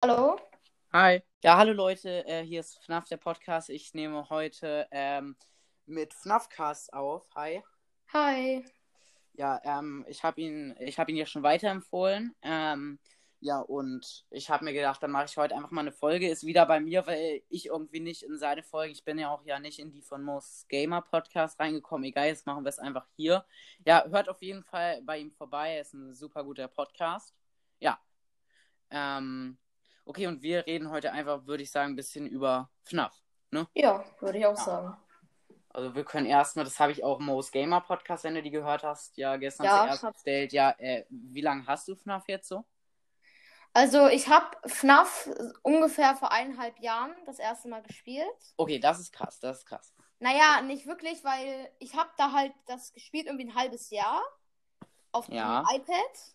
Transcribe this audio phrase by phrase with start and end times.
[0.00, 0.38] Hallo?
[0.92, 1.24] Hi.
[1.42, 3.68] Ja, hallo Leute, äh, hier ist FNAF, der Podcast.
[3.68, 5.34] Ich nehme heute ähm,
[5.86, 7.28] mit FNAFcast auf.
[7.34, 7.64] Hi.
[8.12, 8.64] Hi.
[9.32, 12.32] Ja, ähm, ich habe ihn, ich habe ihn ja schon weiterempfohlen.
[12.42, 13.00] Ähm,
[13.40, 16.28] ja, und ich habe mir gedacht, dann mache ich heute einfach mal eine Folge.
[16.28, 19.44] Ist wieder bei mir, weil ich irgendwie nicht in seine Folge, ich bin ja auch
[19.46, 22.04] ja nicht in die von Most Gamer Podcast reingekommen.
[22.04, 23.44] Egal, jetzt machen wir es einfach hier.
[23.84, 25.74] Ja, hört auf jeden Fall bei ihm vorbei.
[25.74, 27.34] Er ist ein super guter Podcast.
[27.80, 27.98] Ja.
[28.90, 29.58] Ähm,
[30.08, 33.14] Okay, und wir reden heute einfach, würde ich sagen, ein bisschen über FNAF.
[33.50, 33.68] Ne?
[33.74, 34.64] Ja, würde ich auch Ja.
[34.64, 34.96] sagen.
[35.68, 38.50] Also wir können erstmal, das habe ich auch im Most Gamer Podcast, wenn du die
[38.50, 40.54] gehört hast, ja gestern Ja, zuerst hab- gestellt.
[40.54, 42.64] Ja, äh, wie lange hast du FNAF jetzt so?
[43.74, 45.28] Also, ich habe FNAF
[45.62, 48.26] ungefähr vor eineinhalb Jahren das erste Mal gespielt.
[48.56, 49.94] Okay, das ist krass, das ist krass.
[50.20, 54.22] Naja, nicht wirklich, weil ich habe da halt das gespielt irgendwie ein halbes Jahr
[55.12, 55.64] auf dem Ja.
[55.70, 56.34] iPad.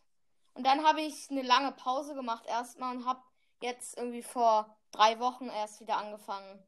[0.53, 3.19] Und dann habe ich eine lange Pause gemacht erstmal und habe
[3.63, 6.59] jetzt irgendwie vor drei Wochen erst wieder angefangen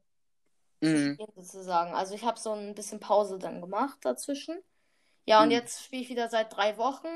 [0.82, 1.14] zu Mhm.
[1.14, 1.94] spielen sozusagen.
[1.94, 4.58] Also ich habe so ein bisschen Pause dann gemacht dazwischen.
[5.26, 5.54] Ja, und Mhm.
[5.54, 7.08] jetzt spiele ich wieder seit drei Wochen.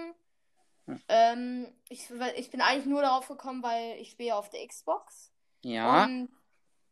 [0.88, 1.00] Hm.
[1.08, 5.32] Ähm, ich, ich bin eigentlich nur darauf gekommen, weil ich spiele auf der Xbox.
[5.64, 6.30] Ja, Und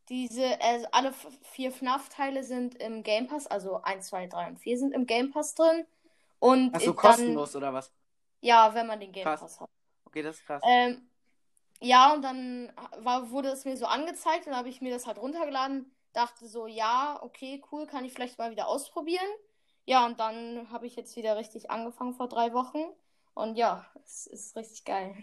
[0.09, 4.77] diese, also alle vier FNAF-Teile sind im Game Pass, also 1, 2, 3 und 4
[4.77, 5.85] sind im Game Pass drin.
[6.39, 7.91] Und Ach so, dann, kostenlos oder was?
[8.41, 9.39] ja, wenn man den Game Krass.
[9.41, 9.69] Pass hat.
[10.05, 10.63] Okay, das ist krass.
[10.63, 11.09] Ähm,
[11.79, 15.17] ja, und dann war, wurde es mir so angezeigt und habe ich mir das halt
[15.17, 15.91] runtergeladen.
[16.13, 19.27] Dachte so, ja, okay, cool, kann ich vielleicht mal wieder ausprobieren.
[19.85, 22.83] Ja, und dann habe ich jetzt wieder richtig angefangen vor drei Wochen.
[23.33, 25.15] Und ja, es ist richtig geil.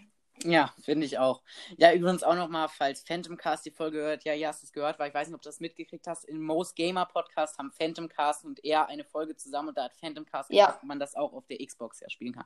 [0.43, 1.41] Ja, finde ich auch.
[1.77, 4.73] Ja, übrigens auch nochmal, falls Phantom Cast die Folge hört, ja, ja, hast du es
[4.73, 6.25] gehört, weil ich weiß nicht, ob du das mitgekriegt hast.
[6.25, 9.95] Im Most Gamer Podcast haben Phantom Cast und er eine Folge zusammen und da hat
[9.95, 10.67] Phantom Cast Ja.
[10.67, 12.45] gesagt, man das auch auf der Xbox ja spielen kann.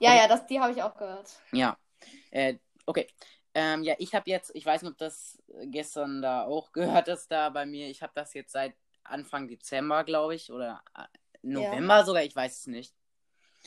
[0.00, 0.18] Ja, Okay.
[0.18, 1.40] ja, das, die habe ich auch gehört.
[1.52, 1.78] Ja,
[2.30, 3.08] äh, okay.
[3.54, 6.72] Ähm, ja, ich habe jetzt, ich weiß nicht, ob das gestern da auch
[7.04, 7.88] gehört ist, da bei mir.
[7.88, 11.04] Ich habe das jetzt seit Anfang Dezember, glaube ich, oder äh,
[11.42, 12.94] November sogar, ich weiß es nicht.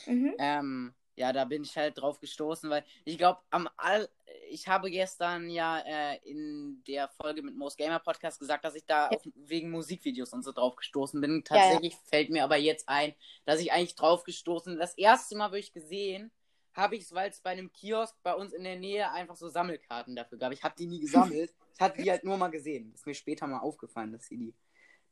[0.06, 0.34] Mhm.
[0.38, 4.08] Ähm, ja, da bin ich halt drauf gestoßen, weil ich glaube, am all,
[4.50, 8.84] ich habe gestern ja äh, in der Folge mit Most Gamer Podcast gesagt, dass ich
[8.84, 9.16] da Ja.
[9.16, 11.44] auf, wegen Musikvideos und so drauf gestoßen bin.
[11.50, 11.62] Ja, ja.
[11.62, 13.14] Tatsächlich fällt mir aber jetzt ein,
[13.44, 14.80] dass ich eigentlich drauf gestoßen bin.
[14.80, 16.32] Das erste Mal, wo ich gesehen
[16.74, 19.48] habe ich es, weil es bei einem Kiosk bei uns in der Nähe einfach so
[19.48, 20.52] Sammelkarten dafür gab.
[20.52, 21.54] Ich habe die nie gesammelt.
[21.74, 22.92] ich hatte die halt nur mal gesehen.
[22.94, 24.54] Ist mir später mal aufgefallen, dass sie die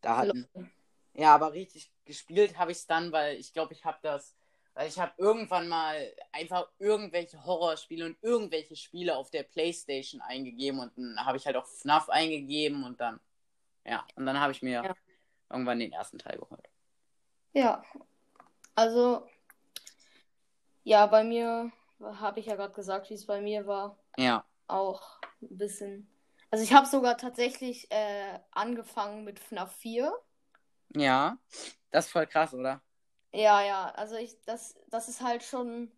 [0.01, 0.49] da hatten.
[1.15, 4.35] Ja, aber richtig gespielt habe ich es dann, weil ich glaube, ich habe das,
[4.75, 10.81] weil ich habe irgendwann mal einfach irgendwelche Horrorspiele und irgendwelche Spiele auf der Playstation eingegeben
[10.81, 13.21] und dann habe ich halt auch FNAF eingegeben und dann,
[13.85, 14.95] ja, und dann habe ich mir Ja.
[15.51, 16.67] irgendwann den ersten Teil geholt.
[17.53, 17.85] Ja,
[18.75, 19.29] also,
[20.85, 23.99] ja, bei mir habe ich ja gerade gesagt, wie es bei mir war.
[24.17, 25.03] Ja, Auch
[25.43, 26.09] ein bisschen.
[26.51, 30.13] Also, ich habe sogar tatsächlich äh, angefangen mit FNAF 4.
[30.95, 31.39] ja,
[31.91, 32.83] das ist voll krass, oder?
[33.33, 35.91] Ja, ja, also ich, das, das ist halt schon,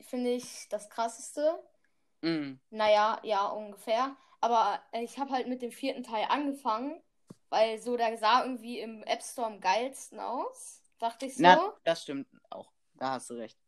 [0.00, 1.62] finde ich, das Krasseste.
[2.22, 2.60] Mhm.
[2.70, 4.16] Naja, ja, ungefähr.
[4.40, 7.00] Aber äh, ich habe halt mit dem vierten Teil angefangen,
[7.50, 10.82] weil so, der sah irgendwie im App Store am geilsten aus.
[10.98, 11.42] Dachte ich so.
[11.42, 12.72] Na, das stimmt auch.
[12.94, 13.58] Da hast du recht.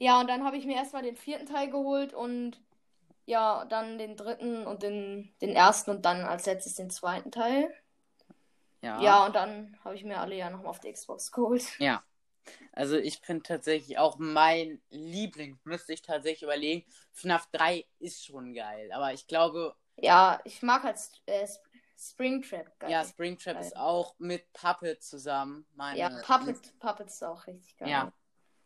[0.00, 2.58] Ja, und dann habe ich mir erstmal den vierten Teil geholt und
[3.26, 7.72] ja, dann den dritten und den, den ersten und dann als letztes den zweiten Teil.
[8.82, 9.00] Ja.
[9.02, 11.64] Ja, und dann habe ich mir alle ja nochmal auf die Xbox geholt.
[11.78, 12.02] Ja.
[12.72, 16.84] Also ich finde tatsächlich auch mein Liebling, müsste ich tatsächlich überlegen.
[17.12, 21.68] FNAF 3 ist schon geil, aber ich glaube, Ja, ich mag halt äh, Sp-
[21.98, 22.90] Springtrap geil.
[22.90, 23.66] ja, Springtrap Geil.
[23.66, 25.66] ist auch mit Puppet zusammen.
[25.76, 27.90] Meine Ja, Puppet, Puppet ist auch richtig geil.
[27.90, 28.12] Ja.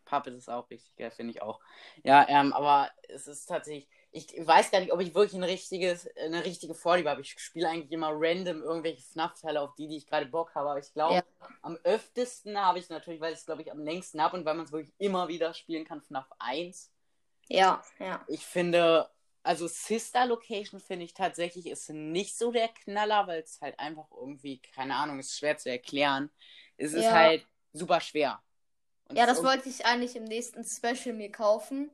[0.04, 1.60] Puppet ist auch richtig geil, finde ich auch.
[2.03, 6.09] Ja, ähm, aber es ist tatsächlich, ich weiß gar nicht, ob ich wirklich ein richtiges,
[6.16, 7.20] eine richtige Vorliebe habe.
[7.22, 10.70] Ich spiele eigentlich immer random irgendwelche FNAF-Teile auf die, die ich gerade Bock habe.
[10.70, 11.48] Aber ich glaube, Ja.
[11.62, 14.54] am öftesten habe ich natürlich, weil ich es, glaube ich, am längsten habe und weil
[14.54, 16.93] man es wirklich immer wieder spielen kann, FNAF 1.
[17.48, 18.25] Ja, ja.
[18.28, 19.10] Ich finde,
[19.43, 24.06] also Sister Location finde ich tatsächlich ist nicht so der Knaller, weil es halt einfach
[24.11, 26.31] irgendwie, keine Ahnung, ist schwer zu erklären.
[26.76, 27.12] Es ist Ja.
[27.12, 28.43] halt super schwer.
[29.09, 31.91] Und Ja, das wollte ich eigentlich im nächsten Special mir kaufen.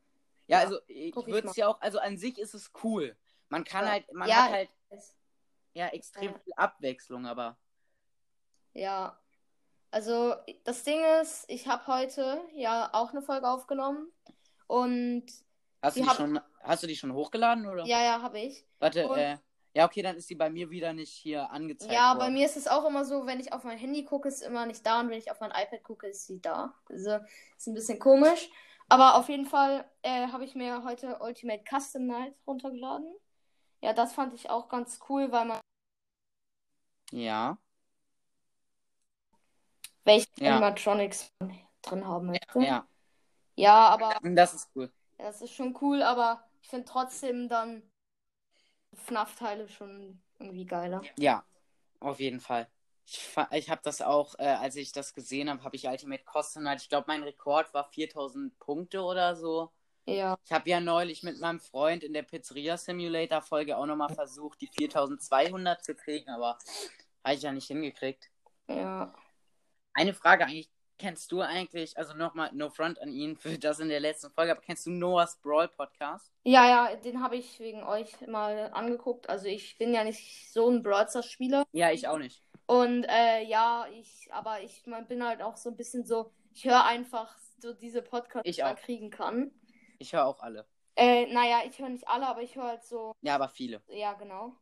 [0.46, 3.16] Ja, Ja, also ich würde es ja auch, also an sich ist es cool.
[3.48, 3.90] Man kann Ja.
[3.92, 4.70] halt, man Ja, hat halt
[5.74, 7.56] ja extrem viel Abwechslung, aber
[8.72, 9.18] Ja.
[9.92, 14.12] Also, das Ding ist, ich habe heute ja auch eine Folge aufgenommen.
[14.68, 15.24] Und
[15.82, 17.84] hast du Die die hab- schon, hast du die schon hochgeladen oder?
[17.86, 18.64] ja, ja, habe ich.
[18.78, 19.36] Warte, und- äh,
[19.74, 22.18] ja, okay, dann ist die bei mir wieder nicht hier angezeigt Ja, worden.
[22.18, 24.66] bei mir ist es auch immer so, wenn ich auf mein Handy gucke, ist immer
[24.66, 26.74] nicht da und wenn ich auf mein iPad gucke, ist sie da.
[26.88, 27.18] Also
[27.56, 28.50] ist ein bisschen komisch.
[28.88, 33.14] Aber auf jeden Fall äh, habe ich mir heute Ultimate Custom Night runtergeladen.
[33.82, 35.60] Ja, das fand ich auch ganz cool, weil man
[37.12, 37.56] Ja.
[40.04, 40.52] welche Ja.
[40.56, 41.32] Animatronics
[41.82, 42.60] drin haben möchte.
[42.60, 42.86] Ja.
[43.56, 44.90] Ja, aber Das ist cool.
[45.18, 47.82] ja, das ist schon cool, aber ich finde trotzdem dann
[48.94, 51.02] FNAF-Teile schon irgendwie geiler.
[51.18, 51.44] Ja,
[52.00, 52.68] auf jeden Fall.
[53.06, 56.62] Ich, ich habe das auch, äh, als ich das gesehen habe, habe ich Ultimate Custom
[56.62, 56.82] Night.
[56.82, 59.72] Ich glaube, mein Rekord war 4000 Punkte oder so.
[60.06, 64.14] Ja, Ich habe ja neulich mit meinem Freund in der Pizzeria Simulator Folge auch nochmal
[64.14, 66.58] versucht, die 4200 zu kriegen, aber
[67.24, 68.30] habe ich ja nicht hingekriegt.
[68.68, 69.12] ja.
[69.92, 70.70] Eine Frage eigentlich,
[71.00, 74.52] kennst du eigentlich, also nochmal No Front an ihn für das in der letzten Folge,
[74.52, 76.30] aber kennst du Noah's Brawl Podcast?
[76.44, 79.28] Ja, ja, den habe ich wegen euch mal angeguckt.
[79.28, 81.64] Also ich bin ja nicht so ein Brawl Stars Spieler.
[81.72, 82.42] Ja, ich auch nicht.
[82.66, 86.64] Und äh, ja, ich, aber ich mein, bin halt auch so ein bisschen so, ich
[86.66, 88.80] höre einfach so diese Podcasts, Ich die man auch.
[88.80, 89.50] kriegen kann.
[89.98, 90.66] Ich höre auch alle.
[90.96, 93.80] Äh, naja, ich höre nicht alle, aber ich höre halt so, Ja, aber viele.
[93.88, 94.52] ja, genau.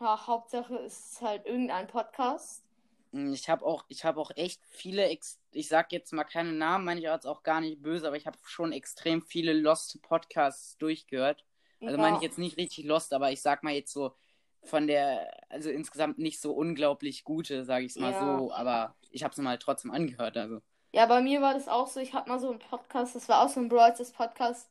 [0.00, 2.65] Ja, Hauptsache ist halt irgendein Podcast.
[3.12, 6.52] Mm, Ich habe auch, ich habe auch echt viele, ex ich sag jetzt mal keine
[6.52, 10.00] Namen, meine ich jetzt auch gar nicht böse, aber ich habe schon extrem viele Lost
[10.02, 11.44] Podcasts durchgehört.
[11.80, 11.96] Also ja.
[11.98, 14.14] meine ich jetzt nicht richtig Lost, aber ich sag mal jetzt so
[14.62, 18.38] von der, also insgesamt nicht so unglaublich gute, sage ich es mal Ja.
[18.38, 20.60] so, aber ich habe es mal trotzdem angehört, also.
[20.92, 22.00] Ja, bei mir war das auch so.
[22.00, 24.70] Ich hatte mal so einen Podcast, das war auch so ein Stars Podcast.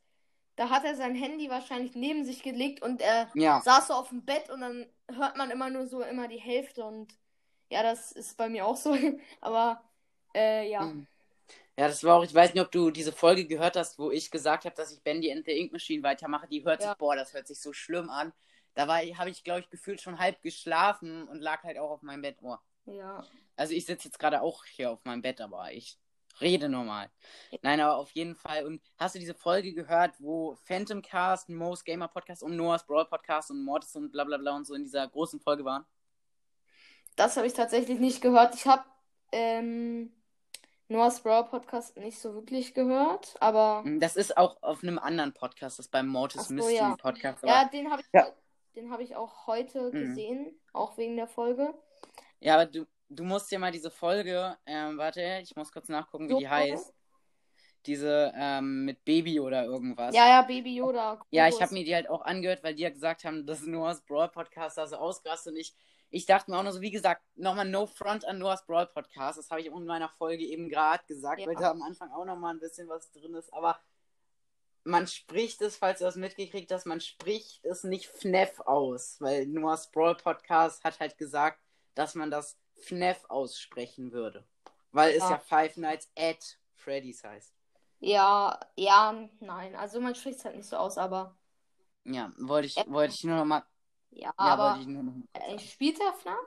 [0.55, 4.09] Da hat er sein Handy wahrscheinlich neben sich gelegt und er Ja, saß so auf
[4.09, 7.13] dem Bett und dann hört man immer nur so immer die Hälfte und
[7.69, 8.95] ja, das ist bei mir auch so.
[9.41, 9.81] Aber
[10.33, 10.81] äh, ja.
[10.81, 11.07] Mhm.
[11.77, 14.31] Ja, das war auch, ich weiß nicht, ob du diese Folge gehört hast, wo ich
[14.31, 16.47] gesagt habe, dass ich Bandy and the Ink Machine weitermache.
[16.47, 16.89] Die hört Ja.
[16.89, 18.31] sich, boah, das hört sich so schlimm an.
[18.75, 22.01] Da war, habe ich, glaube ich, gefühlt schon halb geschlafen und lag halt auch auf
[22.01, 22.37] meinem Bett.
[22.41, 22.55] Oh.
[22.85, 23.25] Ja.
[23.57, 25.97] Also ich sitze jetzt gerade auch hier auf meinem Bett, aber ich
[26.41, 27.09] rede normal.
[27.61, 28.65] Nein, aber auf jeden Fall.
[28.65, 33.05] Und hast du diese Folge gehört, wo Phantom Cast, Most Gamer Podcast und Noah's Brawl
[33.05, 35.85] Podcast und Mortis und bla bla bla und so in dieser großen Folge waren?
[37.15, 38.55] Das habe ich tatsächlich nicht gehört.
[38.55, 38.83] Ich habe
[39.31, 40.11] ähm,
[40.87, 45.79] Noah's Brawl Podcast nicht so wirklich gehört, aber Das ist auch auf einem anderen Podcast,
[45.79, 46.95] das ist beim Mortis so, Mystery ja.
[46.97, 47.43] Podcast.
[47.43, 48.27] ja, Aber, den habe ich, Ja.
[48.75, 49.91] den habe ich auch heute Mhm.
[49.91, 51.73] gesehen, auch wegen der Folge.
[52.39, 56.27] ja, aber du, du musst dir mal diese Folge, ähm, warte, ich muss kurz nachgucken,
[56.27, 56.39] wie So.
[56.39, 56.93] die heißt.
[57.85, 60.15] Diese ähm, mit Baby oder irgendwas.
[60.15, 61.19] Ja, ja, Baby Yoda.
[61.29, 64.01] Ja, ich habe mir die halt auch angehört, weil die ja gesagt haben, dass Noah's
[64.01, 65.75] Brawl Podcast da so ausgerastet und ich,
[66.15, 69.37] ich dachte mir auch nur so, wie gesagt, nochmal No Front an Noah's Brawl Podcast.
[69.37, 71.47] Das habe ich in meiner Folge eben gerade gesagt, Ja.
[71.47, 73.51] weil da am Anfang auch nochmal ein bisschen was drin ist.
[73.53, 73.79] Aber
[74.85, 79.45] man spricht es, falls du das mitgekriegt hast, man spricht es nicht FNEF aus, weil
[79.47, 81.59] Noah's Brawl Podcast hat halt gesagt,
[81.95, 84.45] dass man das FNEF aussprechen würde.
[84.91, 85.31] Weil es Ja.
[85.31, 87.51] ja Five Nights at Freddy's heißt.
[87.99, 89.75] Ja, ja, nein.
[89.75, 91.35] Also man spricht es halt nicht so aus, aber
[92.07, 92.83] Ja, wollte ich, Ja.
[92.87, 93.63] wollte ich nur nochmal.
[94.15, 94.79] Ja, Ja, aber
[95.33, 96.37] äh, spielt er FNAF?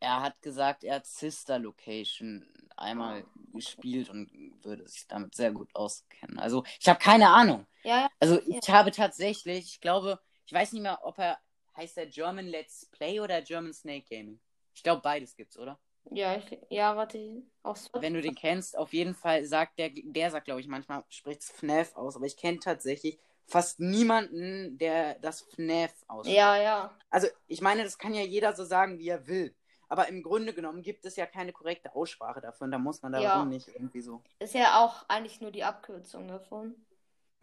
[0.00, 2.44] Er hat gesagt, er hat Sister Location
[2.76, 4.30] einmal gespielt und
[4.62, 6.38] würde sich damit sehr gut auskennen.
[6.38, 7.66] Also, ich habe keine Ahnung.
[7.84, 8.08] Ja, ja.
[8.20, 11.38] Also, ich habe tatsächlich, ich glaube, ich weiß nicht mehr, ob er
[11.76, 14.40] heißt der German Let's Play oder German Snake Gaming.
[14.74, 15.78] Ich glaube, beides gibt's, oder?
[16.10, 17.42] Ja, ich, ja, warte.
[17.62, 17.90] Auch so.
[18.00, 21.42] Wenn du den kennst, auf jeden Fall sagt der, der sagt, glaube ich, manchmal spricht
[21.42, 26.36] es FNAF aus, aber ich kenne tatsächlich fast niemanden, der das FNAF ausspricht.
[26.36, 26.98] Ja, ja.
[27.10, 29.54] Also, ich meine, das kann ja jeder so sagen, wie er will.
[29.88, 32.72] Aber im Grunde genommen gibt es ja keine korrekte Aussprache davon.
[32.72, 33.40] Da muss man da Ja.
[33.40, 34.20] auch nicht irgendwie so.
[34.40, 36.74] Ist ja auch eigentlich nur die Abkürzung davon.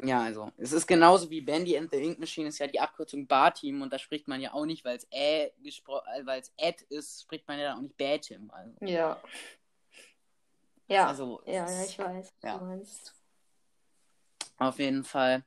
[0.04, 3.28] Ja, also, es ist genauso wie Bandy and the Ink Machine ist ja die Abkürzung
[3.28, 5.52] Bar-Team und da spricht man ja auch nicht, weil es äh,
[6.24, 8.50] weil es Ed ist, spricht man ja dann auch nicht Bätim.
[8.52, 9.22] Also, Ja.
[10.88, 11.08] Ja.
[11.08, 12.58] also ja, ja, ich weiß, ja.
[12.58, 13.14] du meinst.
[14.58, 15.44] auf jeden Fall.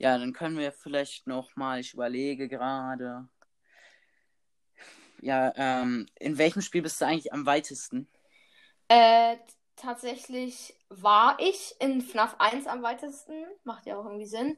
[0.00, 3.28] Ja, dann können wir vielleicht noch mal, ich überlege gerade.
[5.20, 8.08] Ja, ähm, in welchem Spiel bist du eigentlich am weitesten?
[8.88, 9.36] Äh,
[9.76, 13.44] tatsächlich war ich in FNAF 1 am weitesten.
[13.64, 14.56] Macht ja auch irgendwie Sinn.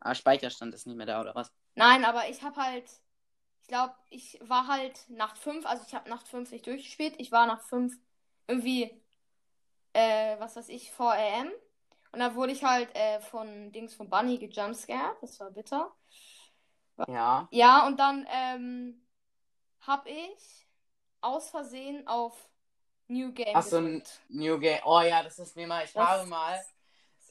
[0.00, 1.50] Ah, Speicherstand ist nicht mehr da, oder was?
[1.74, 2.84] Nein, aber ich habe halt,
[3.62, 7.14] ich glaube, ich war halt Nacht 5, also ich habe Nacht 5 nicht durchgespielt.
[7.16, 7.96] Ich war nach 5
[8.46, 8.90] irgendwie,
[9.94, 11.50] äh, was weiß ich, vor AM.
[12.12, 15.16] Und dann wurde ich halt äh, von Dings von Bunny gejumpscared.
[15.22, 15.92] Das war bitter.
[17.08, 17.48] Ja.
[17.50, 19.06] Ja, und dann ähm,
[19.80, 20.66] habe ich
[21.20, 22.48] aus Versehen auf
[23.08, 24.20] New Game Ach so, ein gedrückt.
[24.28, 24.80] New Game.
[24.84, 25.84] Oh ja, das ist mir mal.
[25.84, 26.60] Ich Das- habe mal,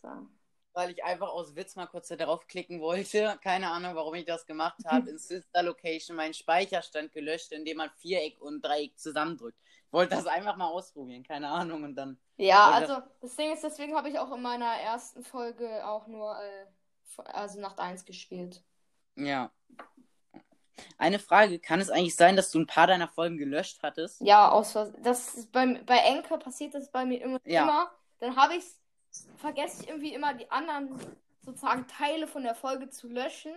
[0.01, 0.27] war-
[0.73, 4.45] weil ich einfach aus Witz mal kurz darauf klicken wollte, keine Ahnung, warum ich das
[4.45, 9.57] gemacht habe, in Sister Location meinen Speicherstand gelöscht, indem man Viereck und Dreieck zusammendrückt.
[9.91, 12.17] Wollte das einfach mal ausprobieren, keine Ahnung, und dann.
[12.38, 16.36] Ja, also das Ding ist, deswegen habe ich auch in meiner ersten Folge auch nur
[16.41, 16.65] äh,
[17.25, 18.63] also Nacht 1 gespielt.
[19.15, 19.51] Ja.
[20.98, 24.21] Eine Frage, kann es eigentlich sein, dass du ein paar deiner Folgen gelöscht hattest?
[24.21, 27.39] Ja, aus das ist bei, bei Enker passiert das bei mir immer.
[27.45, 27.63] Ja.
[27.63, 27.91] immer.
[28.19, 28.63] Dann habe ich
[29.38, 30.98] vergesse ich irgendwie immer die anderen
[31.41, 33.53] sozusagen Teile von der Folge zu löschen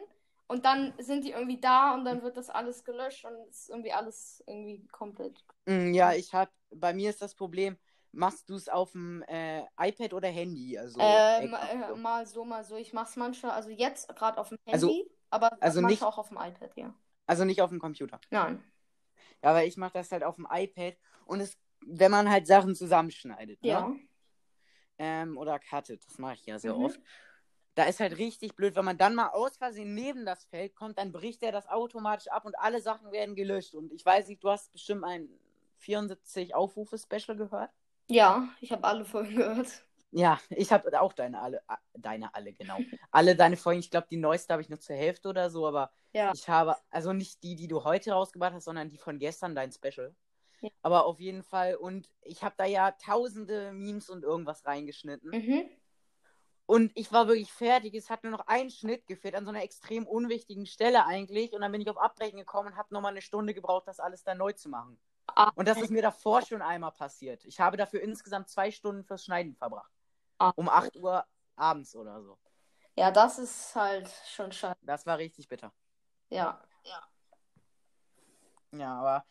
[0.47, 3.93] und dann sind die irgendwie da und dann wird das alles gelöscht und ist irgendwie
[3.93, 5.45] alles irgendwie komplett.
[5.67, 7.77] Mm, Ja, ich hab, bei mir ist das Problem,
[8.13, 10.79] machst du es auf dem äh, iPad oder Handy?
[10.79, 12.77] Also, äh, Eck- ma- äh, mal so, mal so.
[12.77, 16.03] Ich mache es manchmal, also jetzt gerade auf dem Also- Handy, aber also manchmal nicht-
[16.05, 16.95] auch auf dem iPad, ja.
[17.27, 18.21] also nicht auf dem Computer.
[18.31, 18.63] Nein.
[19.43, 20.97] Ja, aber ich mache das halt auf dem iPad
[21.27, 23.69] und es, wenn man halt Sachen zusammenschneidet, ne?
[23.69, 23.95] Ja.
[24.99, 26.85] Ähm, oder cuttet, das mache ich ja sehr Mhm.
[26.85, 27.01] oft.
[27.75, 30.99] Da ist halt richtig blöd, wenn man dann mal aus Versehen neben das Feld kommt,
[30.99, 33.75] dann bricht er das automatisch ab und alle Sachen werden gelöscht.
[33.75, 35.29] Und ich weiß nicht, du hast bestimmt ein
[35.79, 37.71] 74 Aufrufe-Special gehört?
[38.09, 39.85] Ja, ich habe alle Folgen gehört.
[40.11, 41.63] Ja, ich habe auch deine alle,
[41.95, 42.79] deine alle, genau.
[43.11, 45.91] alle deine Folgen, ich glaube, die neueste habe ich nur zur Hälfte oder so, aber
[46.13, 46.31] Ja.
[46.33, 49.73] ich habe, also nicht die, die du heute rausgebracht hast, sondern die von gestern, dein
[49.73, 50.15] Special.
[50.61, 50.71] Ja.
[50.83, 55.31] Aber auf jeden Fall, und ich habe da ja tausende Memes und irgendwas reingeschnitten.
[55.31, 55.69] Mhm.
[56.67, 57.95] Und ich war wirklich fertig.
[57.95, 61.53] Es hat nur noch ein Schnitt gefehlt an so einer extrem unwichtigen Stelle eigentlich.
[61.53, 64.25] Und dann bin ich auf Abbrechen gekommen und habe nochmal eine Stunde gebraucht, das alles
[64.25, 64.99] dann neu zu machen.
[65.27, 65.51] Ah.
[65.55, 67.45] Und das ist mir davor schon einmal passiert.
[67.45, 69.93] Ich habe dafür insgesamt zwei Stunden fürs Schneiden verbracht.
[70.39, 70.53] Ah.
[70.57, 71.25] Um 8 Uhr
[71.57, 72.39] abends oder so.
[72.97, 74.79] Ja, das ist halt schon scheiße.
[74.83, 75.73] Das war richtig bitter.
[76.31, 76.63] Ja.
[78.73, 79.25] Ja, aber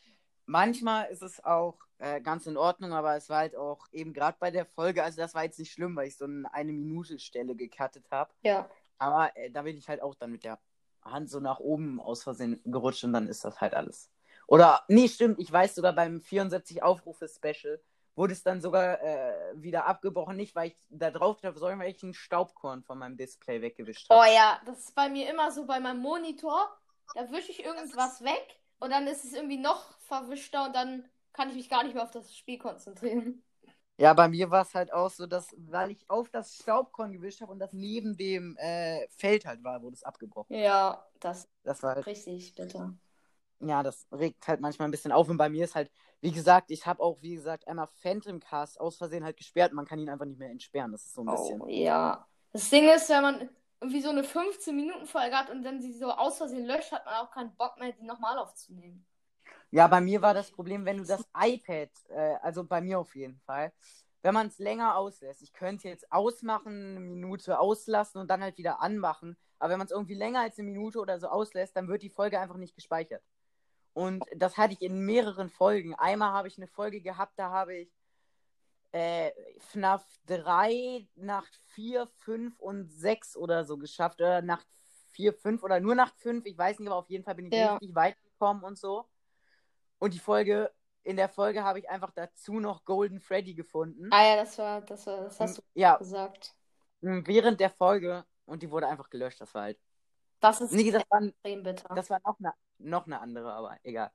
[0.45, 4.37] manchmal ist es auch äh, ganz in Ordnung, aber es war halt auch eben gerade
[4.39, 7.19] bei der Folge, also das war jetzt nicht schlimm, weil ich so eine, eine Minute
[7.19, 8.31] Stelle gecuttet habe.
[8.41, 8.69] Ja.
[8.97, 10.59] Aber äh, da bin ich halt auch dann mit der
[11.03, 14.09] Hand so nach oben aus Versehen gerutscht und dann ist das halt alles.
[14.47, 17.81] Oder, nee, stimmt, ich weiß sogar beim 74 Aufrufe-Special
[18.15, 20.35] wurde es dann sogar äh, wieder abgebrochen.
[20.35, 24.09] Nicht, weil ich da drauf habe, sondern weil ich ein Staubkorn von meinem Display weggewischt
[24.09, 24.21] habe.
[24.21, 26.69] Oh ja, das ist bei mir immer so bei meinem Monitor.
[27.15, 31.49] Da wische ich irgendwas weg und dann ist es irgendwie noch verwischter und dann kann
[31.49, 33.43] ich mich gar nicht mehr auf das Spiel konzentrieren.
[33.97, 37.41] Ja, bei mir war es halt auch so, dass, weil ich auf das Staubkorn gewischt
[37.41, 40.55] habe und das neben dem äh, Feld halt war, wurde es abgebrochen.
[40.55, 42.93] Ja, das Das war halt, richtig bitter.
[43.59, 45.29] ja, das regt halt manchmal ein bisschen auf.
[45.29, 48.79] Und bei mir ist halt, wie gesagt, ich habe auch, wie gesagt, einmal Phantom Cast
[48.79, 50.91] aus Versehen halt gesperrt und man kann ihn einfach nicht mehr entsperren.
[50.91, 51.61] Das ist so ein bisschen.
[51.61, 52.27] Oh ja.
[52.51, 53.49] Das Ding ist, wenn man
[53.83, 57.31] irgendwie so eine 15-Minuten-Folge hat und dann sie so aus Versehen löscht, hat man auch
[57.31, 59.05] keinen Bock mehr, die nochmal aufzunehmen.
[59.71, 63.13] Ja, bei mir war das Problem, wenn du das iPad, äh, also bei mir auf
[63.13, 63.73] jeden Fall,
[64.21, 68.57] wenn man es länger auslässt, ich könnte jetzt ausmachen, eine Minute auslassen und dann halt
[68.57, 71.89] wieder anmachen, aber wenn man es irgendwie länger als eine Minute oder so auslässt, dann
[71.89, 73.21] wird die Folge einfach nicht gespeichert.
[73.91, 75.93] Und das hatte ich in mehreren Folgen.
[75.95, 77.91] Einmal habe ich eine Folge gehabt, da habe ich
[78.93, 84.21] äh, FNAF 3, Nacht 4, 5 und 6 oder so geschafft.
[84.21, 84.67] Oder Nacht
[85.11, 86.45] 4, 5 oder nur Nacht 5.
[86.45, 87.73] Ich weiß nicht, aber auf jeden Fall bin ich Ja.
[87.73, 89.09] richtig weit gekommen und so.
[89.99, 90.71] Und die Folge,
[91.03, 94.09] in der Folge habe ich einfach dazu noch Golden Freddy gefunden.
[94.11, 96.55] Ah ja, das war, das war, das hast du ja, gesagt.
[97.01, 99.41] während der Folge und die wurde einfach gelöscht.
[99.41, 99.79] Das war halt.
[100.39, 101.93] Das ist Nee, das war, extrem bitter.
[101.95, 104.11] das war noch, eine, noch eine andere, aber egal.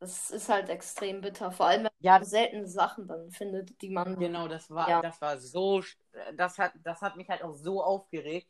[0.00, 1.50] Das ist halt extrem bitter.
[1.50, 4.18] Vor allem, wenn Ja, man seltene Sachen dann findet, die man.
[4.18, 5.02] genau, das war, Ja.
[5.02, 5.82] das war so.
[6.36, 8.48] Das hat, das hat mich halt auch so aufgeregt.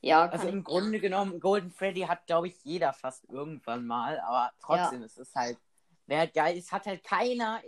[0.00, 4.52] Ja, Also im Grunde genommen, Golden Freddy hat, glaube ich, jeder fast irgendwann mal, aber
[4.60, 5.58] trotzdem, es ist halt,
[6.06, 6.56] wäre halt geil.
[6.56, 7.60] Es hat halt keiner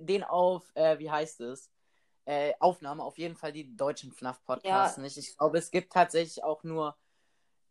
[0.00, 1.70] den auf, äh, wie heißt es,
[2.24, 5.02] äh, Aufnahme, auf jeden Fall die deutschen FNAF-Podcasts Ja.
[5.02, 5.16] nicht.
[5.18, 6.96] Ich glaube, es gibt tatsächlich auch nur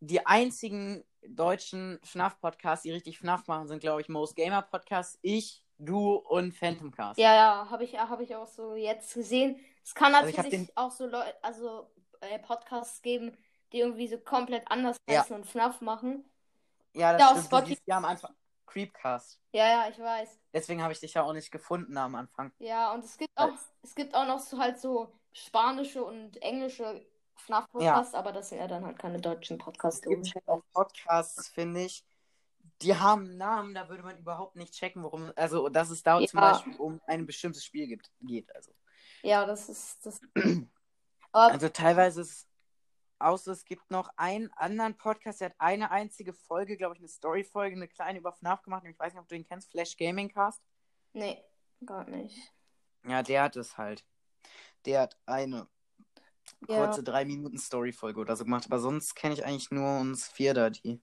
[0.00, 5.64] die einzigen deutschen FNAF-Podcasts, die richtig FNAF machen, sind, glaube ich, Most Gamer Podcasts, ich,
[5.78, 7.18] du und Phantomcast.
[7.18, 9.58] Ja, ja, habe ich, hab ich auch so jetzt gesehen.
[9.84, 11.90] Es kann Also ich natürlich hab den- auch so Leute, also
[12.20, 13.36] äh, Podcasts geben,
[13.72, 15.20] die irgendwie so komplett anders Ja.
[15.20, 16.24] heißen und FNAF machen.
[16.94, 17.46] Ja, das Ja, auf stimmt.
[17.52, 18.30] Spotify- Die, die haben einfach
[18.66, 19.40] Creepcast.
[19.52, 20.38] Ja, ja, ich weiß.
[20.52, 22.52] Deswegen habe ich dich ja auch nicht gefunden am Anfang.
[22.58, 23.50] Ja, und es gibt auch,
[23.82, 27.04] es gibt auch noch so halt so spanische und englische
[27.38, 30.06] FNAF-Podcasts, aber das sind ja dann halt keine deutschen Podcasts.
[30.06, 32.04] Es gibt auch Podcasts, finde ich,
[32.82, 36.20] die haben einen Namen, da würde man überhaupt nicht checken, worum, also dass es da
[36.20, 36.26] Ja.
[36.26, 38.54] zum Beispiel um ein bestimmtes Spiel gibt, geht.
[38.54, 38.72] Also,
[39.22, 40.20] Ja, das ist das.
[41.32, 42.48] Also teilweise ist es
[43.18, 47.08] außer es gibt noch einen anderen Podcast, der hat eine einzige Folge, glaube ich, eine
[47.08, 48.84] Story-Folge, eine kleine über FNAF gemacht.
[48.88, 50.62] Ich weiß nicht, ob du den kennst, Flash Gaming Cast.
[51.12, 51.44] nee,
[51.84, 52.36] gar nicht.
[53.06, 54.04] Ja, der hat es halt.
[54.86, 55.68] Der hat eine Ja.
[56.66, 60.54] Kurze drei Minuten Story-Folge oder so gemacht, aber sonst kenne ich eigentlich nur uns vier
[60.54, 61.00] da, die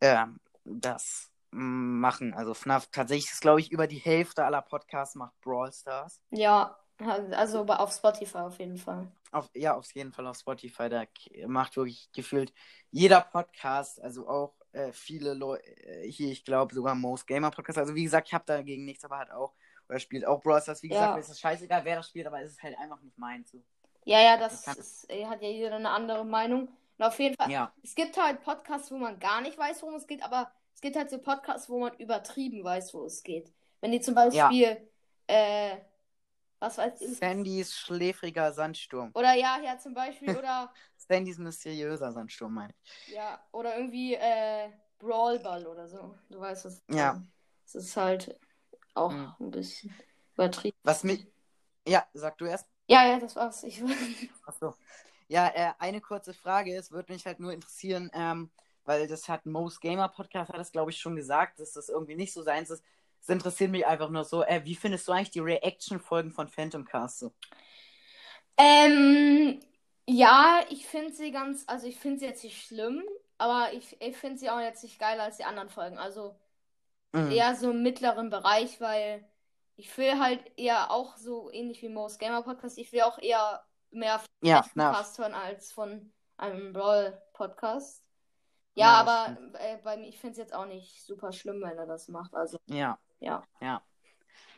[0.00, 0.26] äh,
[0.64, 2.34] das machen.
[2.34, 6.20] Also FNAF tatsächlich ist, glaube ich, über die Hälfte aller Podcasts macht Brawl Stars.
[6.30, 9.10] Ja, also auf Spotify auf jeden Fall.
[9.32, 10.88] Auf, ja, auf jeden Fall auf Spotify.
[10.88, 11.04] Da
[11.46, 12.52] macht wirklich gefühlt
[12.90, 17.78] jeder Podcast, also auch äh, viele Leute, äh, hier, ich glaube sogar Most Gamer Podcast.
[17.78, 19.54] Also wie gesagt, ich habe dagegen nichts, aber hat auch,
[19.88, 20.82] oder spielt auch Brawl Stars.
[20.82, 21.14] Wie gesagt, Ja.
[21.14, 23.50] mir ist es scheißegal, wer das spielt, aber es ist halt einfach nicht meins.
[23.52, 23.62] So.
[24.04, 26.68] Ja, ja, das ist, äh, hat ja jeder eine andere Meinung.
[26.98, 29.94] Und auf jeden Fall, Ja, es gibt halt Podcasts, wo man gar nicht weiß, worum
[29.96, 33.52] es geht, aber es gibt halt so Podcasts, wo man übertrieben weiß, wo es geht.
[33.80, 34.88] Wenn die zum Beispiel,
[35.26, 35.76] äh,
[36.58, 39.10] was weiß ich, Sandys schläfriger Sandsturm.
[39.14, 43.14] oder ja, ja, zum Beispiel, oder, Sandys mysteriöser Sandsturm, meine ich.
[43.14, 46.14] ja, oder irgendwie, äh, Brawlball oder so.
[46.30, 46.82] Du weißt was.
[46.90, 47.22] Ja.
[47.66, 48.38] Es ist halt
[48.94, 49.34] auch Mhm.
[49.40, 49.94] ein bisschen
[50.34, 50.76] übertrieben.
[50.82, 51.26] Was mich.
[51.86, 52.66] Ja, sag du erst.
[52.88, 53.62] Ja, ja, das war's.
[53.64, 53.82] Ich,
[54.46, 54.74] Achso.
[55.28, 56.76] Ja, äh, eine kurze Frage.
[56.76, 58.50] Es würde mich halt nur interessieren, ähm,
[58.84, 62.14] weil das hat Most Gamer Podcast, hat das glaube ich schon gesagt, dass das irgendwie
[62.16, 62.84] nicht so seins ist.
[63.22, 66.84] Es interessiert mich einfach nur so, äh, wie findest du eigentlich die Reaction-Folgen von Phantom
[66.84, 67.32] Cast so?
[68.58, 69.60] Ähm,
[70.06, 73.02] ja, ich finde sie ganz, also ich finde sie jetzt nicht schlimm,
[73.38, 75.98] aber ich, ich finde sie auch jetzt nicht geiler als die anderen Folgen.
[75.98, 76.34] Also
[77.12, 77.30] Mhm.
[77.30, 79.24] eher so im mittleren Bereich, weil
[79.76, 83.64] ich will halt eher auch so ähnlich wie Most Gamer Podcast, ich will auch eher
[83.90, 88.04] mehr von Ja, echten na, Cast hören als von einem Brawl Podcast.
[88.74, 91.78] Ja, Ja, aber äh, bei mir, ich finde es jetzt auch nicht super schlimm, wenn
[91.78, 92.34] er das macht.
[92.34, 92.98] Also, ja.
[93.20, 93.44] Ja.
[93.60, 93.82] Ja.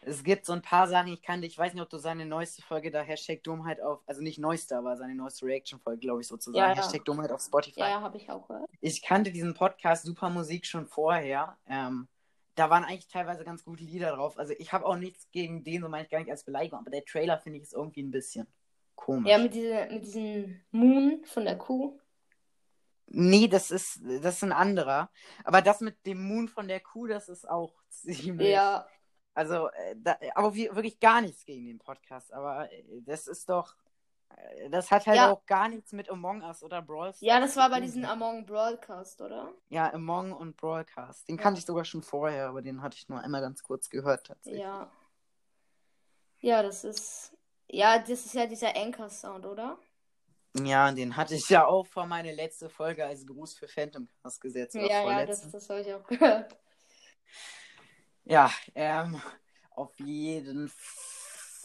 [0.02, 2.62] Es gibt so ein paar Sachen, ich kannte, ich weiß nicht, ob du seine neueste
[2.62, 6.56] Folge da, Hashtag Dummheit auf, also nicht neueste, aber seine neueste Reaction-Folge, glaube ich, sozusagen.
[6.56, 6.76] Ja, ja.
[6.76, 7.80] Hashtag Dummheit auf Spotify.
[7.80, 8.70] ja, ja, habe ich auch gehört.
[8.80, 11.56] Ich kannte diesen Podcast Super Musik schon vorher.
[11.68, 12.08] Ähm,
[12.56, 14.38] da waren eigentlich teilweise ganz gute Lieder drauf.
[14.38, 16.90] Also ich habe auch nichts gegen den, so meine ich gar nicht als Beleidigung, aber
[16.90, 18.46] der Trailer finde ich ist irgendwie ein bisschen
[18.96, 19.30] komisch.
[19.30, 21.98] Ja, mit, diese, mit diesem Moon von der Kuh.
[23.06, 25.10] nee, das ist, das ist ein anderer.
[25.44, 28.48] Aber das mit dem Moon von der Kuh, das ist auch ziemlich.
[28.48, 28.86] Ja,
[29.34, 32.32] Also, äh, da, aber wir- wirklich gar nichts gegen den Podcast.
[32.32, 33.76] Aber äh, das ist doch.
[34.37, 35.30] Äh, Das hat halt Ja.
[35.33, 38.47] auch gar nichts mit Among Us oder Brawl Stars ja, das war bei diesem Among
[38.47, 39.52] Broadcast, oder?
[39.68, 41.28] Ja, Among und Broadcast.
[41.28, 41.42] Den Ja.
[41.42, 44.62] kannte ich sogar schon vorher, aber den hatte ich nur einmal ganz kurz gehört tatsächlich.
[44.62, 44.90] Ja.
[46.41, 47.32] Ja, das ist.
[47.69, 49.78] Ja, das ist ja dieser Anchor-Sound, oder?
[50.54, 54.41] Ja, den hatte ich ja auch vor meine letzte Folge als Gruß für Phantom Cast
[54.41, 54.75] gesetzt.
[54.75, 56.56] Ja, ja, das, das habe ich auch gehört.
[58.25, 59.21] Ja, ähm,
[59.71, 61.15] auf jeden Fall.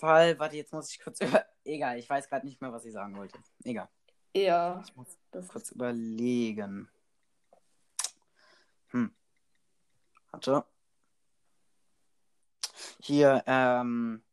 [0.02, 1.46] Warte, jetzt muss ich kurz über.
[1.64, 3.38] Egal, ich weiß gerade nicht mehr, was ich sagen wollte.
[3.64, 3.88] Egal.
[4.36, 6.90] Ja, Ich muss das kurz überlegen.
[8.92, 9.14] Hm.
[10.32, 10.66] Warte.
[13.00, 14.24] Hier, ähm.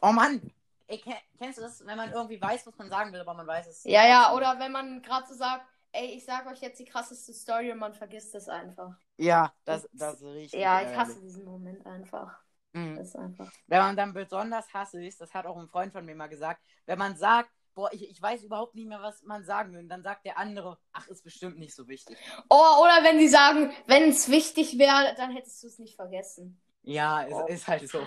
[0.00, 0.52] Oh Mann!
[0.86, 3.46] Ey, ken- kennst du das, wenn man irgendwie weiß, was man sagen will, aber man
[3.46, 3.84] weiß es.
[3.84, 7.32] Ja, ja, oder wenn man gerade so sagt, ey, ich sag euch jetzt die krasseste
[7.32, 8.96] Story und man vergisst es einfach.
[9.16, 10.60] Ja, das, das ist richtig.
[10.60, 12.38] Ja, ich hasse diesen Moment einfach.
[12.72, 12.96] Mhm.
[12.96, 13.50] Das ist einfach.
[13.66, 16.62] Wenn man dann besonders hasse ist, das hat auch ein Freund von mir mal gesagt,
[16.86, 19.88] wenn man sagt, boah, ich, ich weiß überhaupt nicht mehr, was man sagen will, und
[19.88, 22.16] dann sagt der andere, ach, ist bestimmt nicht so wichtig.
[22.48, 26.60] Oh, oder wenn sie sagen, wenn es wichtig wäre, dann hättest du es nicht vergessen.
[26.84, 28.06] Ja, es Oh, ist halt so.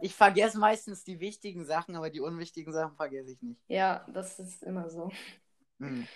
[0.00, 3.60] Ich vergesse meistens die wichtigen Sachen, aber die unwichtigen Sachen vergesse ich nicht.
[3.68, 5.10] Ja, das ist immer so.
[5.78, 6.06] Mhm.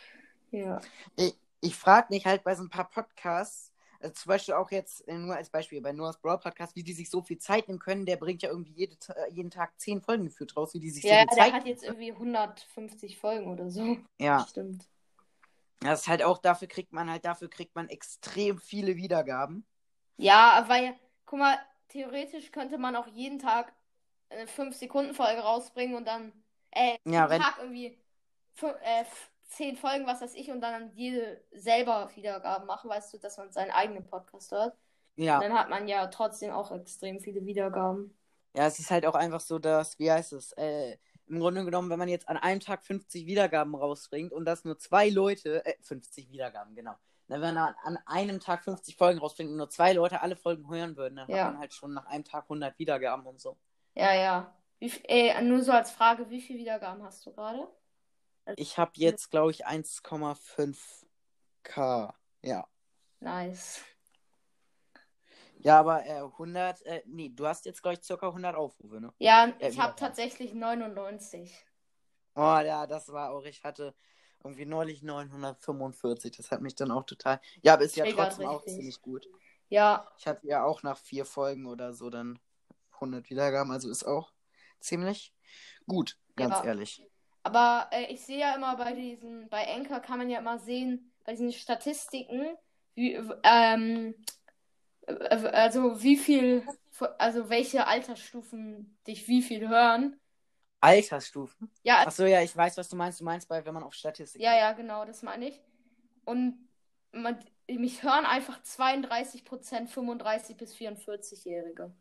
[0.51, 0.81] Ja.
[1.17, 3.72] Ich, ich frage mich halt bei so ein paar Podcasts,
[4.03, 6.93] also zum Beispiel auch jetzt äh, nur als Beispiel bei Noah's Brawl Podcast, wie die
[6.93, 8.07] sich so viel Zeit nehmen können.
[8.07, 11.05] Der bringt ja irgendwie jede, äh, jeden Tag zehn Folgen geführt raus, wie die sich
[11.05, 13.99] Ja, so viel der Zeit hat jetzt irgendwie 150 Folgen oder so.
[14.19, 14.89] Ja, Stimmt.
[15.81, 19.67] das ist halt auch, dafür kriegt man halt, dafür kriegt man extrem viele Wiedergaben.
[20.17, 20.95] Ja, weil,
[21.27, 23.73] guck mal, theoretisch könnte man auch jeden Tag
[24.31, 26.33] eine 5-Sekunden-Folge rausbringen und dann,
[26.71, 27.99] äh, Ja, jeden Tag irgendwie
[28.63, 29.05] äh,
[29.57, 33.53] 10 Folgen, was weiß ich, und dann jede selber Wiedergaben machen, weißt du, dass man
[33.53, 34.77] seinen eigenen Podcast hört.
[35.17, 35.41] Ja.
[35.41, 38.17] Dann hat man ja trotzdem auch extrem viele Wiedergaben.
[38.55, 41.89] Ja, es ist halt auch einfach so, dass, wie heißt es, äh, im Grunde genommen,
[41.91, 45.75] wenn man jetzt an einem Tag 50 Wiedergaben rausbringt und das nur zwei Leute, äh,
[45.83, 46.95] 50 Wiedergaben, genau.
[47.29, 50.97] Wenn man an, einem Tag 50 Folgen rausbringt und nur zwei Leute alle Folgen hören
[50.97, 51.45] würden, dann Ja.
[51.45, 53.57] hat man halt schon nach einem Tag 100 Wiedergaben und so.
[53.95, 54.55] Ja, ja.
[54.81, 57.69] Wie, f- äh, nur so als Frage, wie viele Wiedergaben hast du gerade?
[58.57, 62.15] Ich habe jetzt, glaube ich, 1,5k.
[62.43, 62.67] Ja.
[63.21, 63.81] Nice.
[65.61, 69.13] Ja, aber äh, 100, äh, nee, du hast jetzt, glaube ich, circa 100 Aufrufe, ne?
[69.19, 71.65] Ja, Äh, ich habe tatsächlich 99.
[72.35, 73.95] Oh ja, das war auch, ich hatte
[74.43, 78.65] irgendwie neulich 945, das hat mich dann auch total, ja, aber ist ja trotzdem auch
[78.65, 79.29] ziemlich gut.
[79.69, 82.39] Ja, Ich hatte ja auch nach vier Folgen oder so dann
[83.01, 84.33] 100 Wiedergaben, also ist auch
[84.81, 85.35] ziemlich
[85.87, 86.65] gut, ganz Ja.
[86.65, 87.07] ehrlich.
[87.43, 91.13] Aber äh, ich sehe ja immer bei diesen, bei Anchor kann man ja immer sehen,
[91.25, 92.57] bei diesen Statistiken,
[92.95, 94.15] wie, ähm,
[95.07, 95.13] äh,
[95.49, 96.67] also wie viel,
[97.19, 100.19] also welche Altersstufen dich wie viel hören.
[100.81, 101.71] Altersstufen?
[101.83, 103.21] Ja, Achso, ja, ich weiß, was du meinst.
[103.21, 104.43] Du meinst bei, wenn man auf Statistik.
[104.43, 105.61] ja, ja, genau, das meine ich.
[106.25, 106.69] Und
[107.13, 111.93] man, mich hören einfach 32% 35 bis 44-Jährige.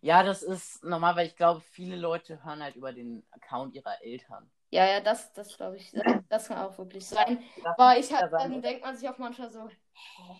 [0.00, 4.02] Ja, das ist normal, weil ich glaube, viele Leute hören halt über den Account ihrer
[4.02, 4.50] Eltern.
[4.70, 5.92] Ja, ja, das, das glaube ich,
[6.28, 7.42] das kann auch wirklich sein.
[7.76, 10.36] Aber ich halt, dann denkt man sich auch manchmal so, hä?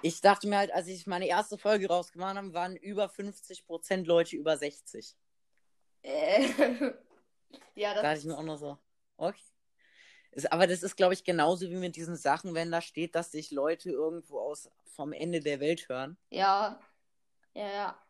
[0.00, 4.36] Ich dachte mir halt, als ich meine erste Folge rausgemacht habe, waren über 50% Leute
[4.36, 5.16] über 60.
[6.02, 6.48] Äh,
[7.74, 8.78] ja, das Da dachte ich mir auch noch so,
[9.16, 9.42] okay.
[10.30, 13.32] Ist, aber das ist, glaube ich, genauso wie mit diesen Sachen, wenn da steht, dass
[13.32, 16.16] sich Leute irgendwo aus vom Ende der Welt hören.
[16.30, 16.78] Ja,
[17.54, 18.07] ja, ja.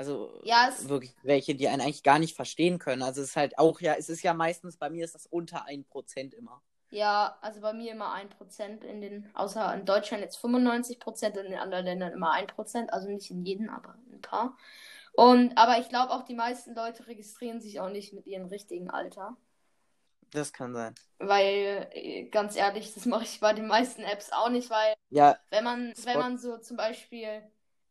[0.00, 3.02] Also Ja, es, wirklich welche, die einen eigentlich gar nicht verstehen können.
[3.02, 5.66] Also es ist halt auch, ja, es ist ja meistens, bei mir ist das unter
[5.66, 6.62] 1% immer.
[6.90, 11.58] ja, also bei mir immer 1% in den, außer in Deutschland jetzt 95%, in den
[11.60, 14.56] anderen Ländern immer 1%, also nicht in jedem, aber ein paar.
[15.12, 18.90] Und, aber ich glaube auch, die meisten Leute registrieren sich auch nicht mit ihrem richtigen
[18.90, 19.36] Alter.
[20.32, 20.94] Das kann sein.
[21.18, 25.38] Weil, äh, ganz ehrlich, das mache ich bei den meisten Apps auch nicht, weil Ja,
[25.50, 27.42] wenn man, Spot- wenn man so zum Beispiel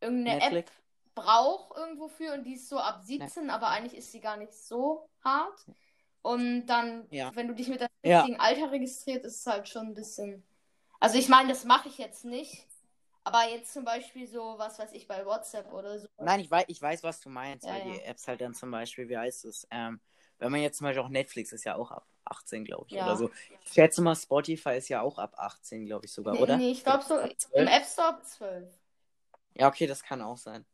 [0.02, 0.72] irgendeine App
[1.16, 4.54] Braucht irgendwo für und die ist so ab 17, aber eigentlich ist sie gar nicht
[4.54, 5.66] so hart.
[6.22, 7.32] Und dann, Ja.
[7.36, 8.22] wenn du dich mit deinem Ja.
[8.22, 10.44] richtigen Alter registriert, ist es halt schon ein bisschen.
[11.00, 12.68] Also ich meine, das mache ich jetzt nicht.
[13.24, 16.08] Aber jetzt zum Beispiel so, was weiß ich, bei WhatsApp oder so.
[16.18, 18.00] Nein, ich weiß, ich weiß, was du meinst, Ja, weil die.
[18.06, 20.00] Apps halt dann zum Beispiel, wie heißt es, ähm,
[20.40, 23.04] wenn man jetzt zum Beispiel auch Netflix ist ja auch ab 18, glaube ich, Ja.
[23.04, 23.30] oder so.
[23.66, 26.58] Ich schätze mal, Spotify ist ja auch ab 18, glaube ich sogar, Nee, oder?
[26.58, 27.70] nee, ich glaube so Ab im 12?
[27.70, 28.74] App Store 12.
[29.56, 30.66] Ja, okay, das kann auch sein.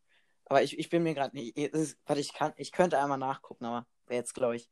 [0.45, 1.58] Aber ich, ich bin mir gerade nicht.
[1.58, 4.69] ist- Warte, ich kann, ich könnte einmal nachgucken, aber wäre jetzt, glaube ich,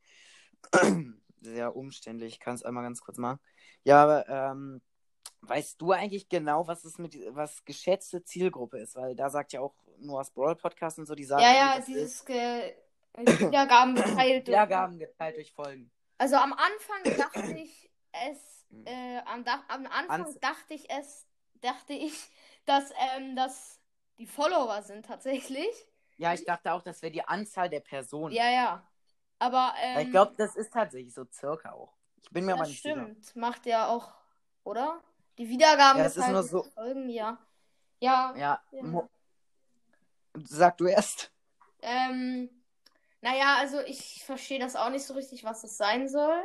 [1.40, 2.34] sehr umständlich.
[2.34, 3.38] Ich kann es einmal ganz kurz machen.
[3.82, 4.80] Ja, aber ähm,
[5.42, 8.96] weißt du eigentlich genau, was es mit was geschätzte Zielgruppe ist?
[8.96, 12.24] Weil da sagt ja auch Noahs Brawl Podcast und so, die sagen, Ja, ja, dieses
[12.24, 12.74] Ge
[13.16, 14.46] Wiedergaben geteilt.
[14.48, 15.90] Wiedergaben geteilt durch Folgen.
[16.18, 21.26] Also am Anfang dachte ich es, äh, am, am Anfang Ans- dachte ich es,
[21.60, 22.14] dachte ich,
[22.64, 23.78] dass ähm, das
[24.18, 25.68] die Follower sind tatsächlich.
[26.16, 28.32] Ja, ich dachte auch, das wäre die Anzahl der Personen.
[28.34, 28.88] Ja, ja.
[29.38, 31.92] Aber ähm, ich glaube, das ist tatsächlich so circa auch.
[32.22, 32.94] Ich bin mir aber das nicht sicher.
[33.02, 33.36] stimmt.
[33.36, 34.12] Macht ja auch,
[34.62, 35.00] oder?
[35.38, 37.38] Die Wiedergaben Ja, es ist nur so- Folgen, ja.
[38.00, 39.08] Ja, Ja, Ja.
[40.44, 41.30] Sag du erst.
[41.82, 42.48] ähm,
[43.20, 46.42] naja, also ich verstehe das auch nicht so richtig, was das sein soll.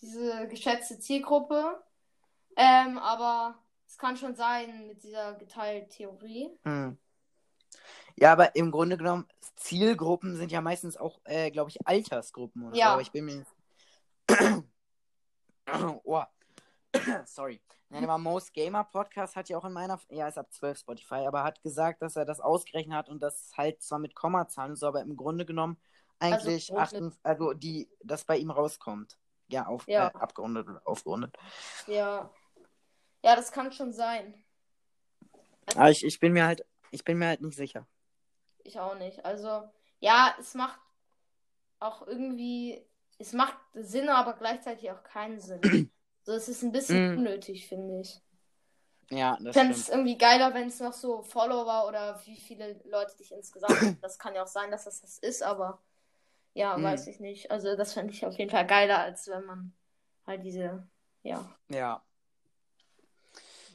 [0.00, 1.82] Diese geschätzte Zielgruppe.
[2.56, 3.58] Ähm, aber
[3.88, 6.50] es kann schon sein mit dieser geteilten Theorie.
[6.64, 6.96] Hm.
[8.16, 12.76] Ja, aber im Grunde genommen, Zielgruppen sind ja meistens auch, äh, glaube ich, Altersgruppen oder
[12.76, 12.86] Ja.
[12.86, 12.92] so.
[12.92, 13.46] Aber ich bin mir.
[16.04, 16.22] oh.
[17.26, 17.60] Sorry.
[17.90, 19.98] Nein, aber Most Gamer Podcast hat ja auch in meiner.
[20.10, 23.52] Ja, ist ab 12 Spotify, aber hat gesagt, dass er das ausgerechnet hat und das
[23.56, 25.80] halt zwar mit Kommazahlen und so, aber im Grunde genommen
[26.18, 29.16] eigentlich grob mit- achten, also die, das bei ihm rauskommt.
[29.46, 30.08] Ja, auf, Ja.
[30.08, 31.34] Äh, abgerundet oder aufgerundet.
[31.86, 32.28] Ja.
[33.22, 34.34] Ja, das kann schon sein.
[35.76, 37.86] Aber ich, ich bin mir halt, ich bin mir halt nicht sicher.
[38.64, 39.24] Ich auch nicht.
[39.24, 39.68] Also,
[40.00, 40.78] ja, es macht
[41.80, 42.84] auch irgendwie,
[43.18, 45.60] es macht Sinn, aber gleichzeitig auch keinen Sinn.
[46.24, 47.16] So, es ist ein bisschen Mm.
[47.20, 48.20] unnötig, finde ich.
[49.10, 52.78] Ja, Ich das fände es irgendwie geiler, wenn es noch so Follower oder wie viele
[52.84, 53.96] Leute dich insgesamt haben.
[54.02, 55.80] Das kann ja auch sein, dass das das ist, aber
[56.54, 56.82] ja, Mm.
[56.84, 57.50] weiß ich nicht.
[57.50, 59.72] Also, das fände ich auf jeden Fall geiler, als wenn man
[60.26, 60.86] halt diese,
[61.22, 61.48] ja.
[61.68, 62.02] Ja.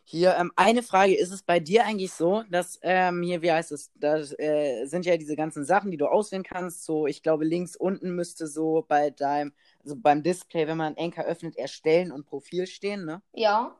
[0.05, 3.71] Hier, ähm, eine Frage, ist es bei dir eigentlich so, dass ähm, hier, wie heißt
[3.71, 7.45] es, da äh, sind ja diese ganzen Sachen, die du auswählen kannst, so, ich glaube,
[7.45, 12.25] links unten müsste so bei deinem, also beim Display, wenn man Anchor öffnet, erstellen und
[12.25, 13.21] Profil stehen, ne?
[13.31, 13.77] Ja.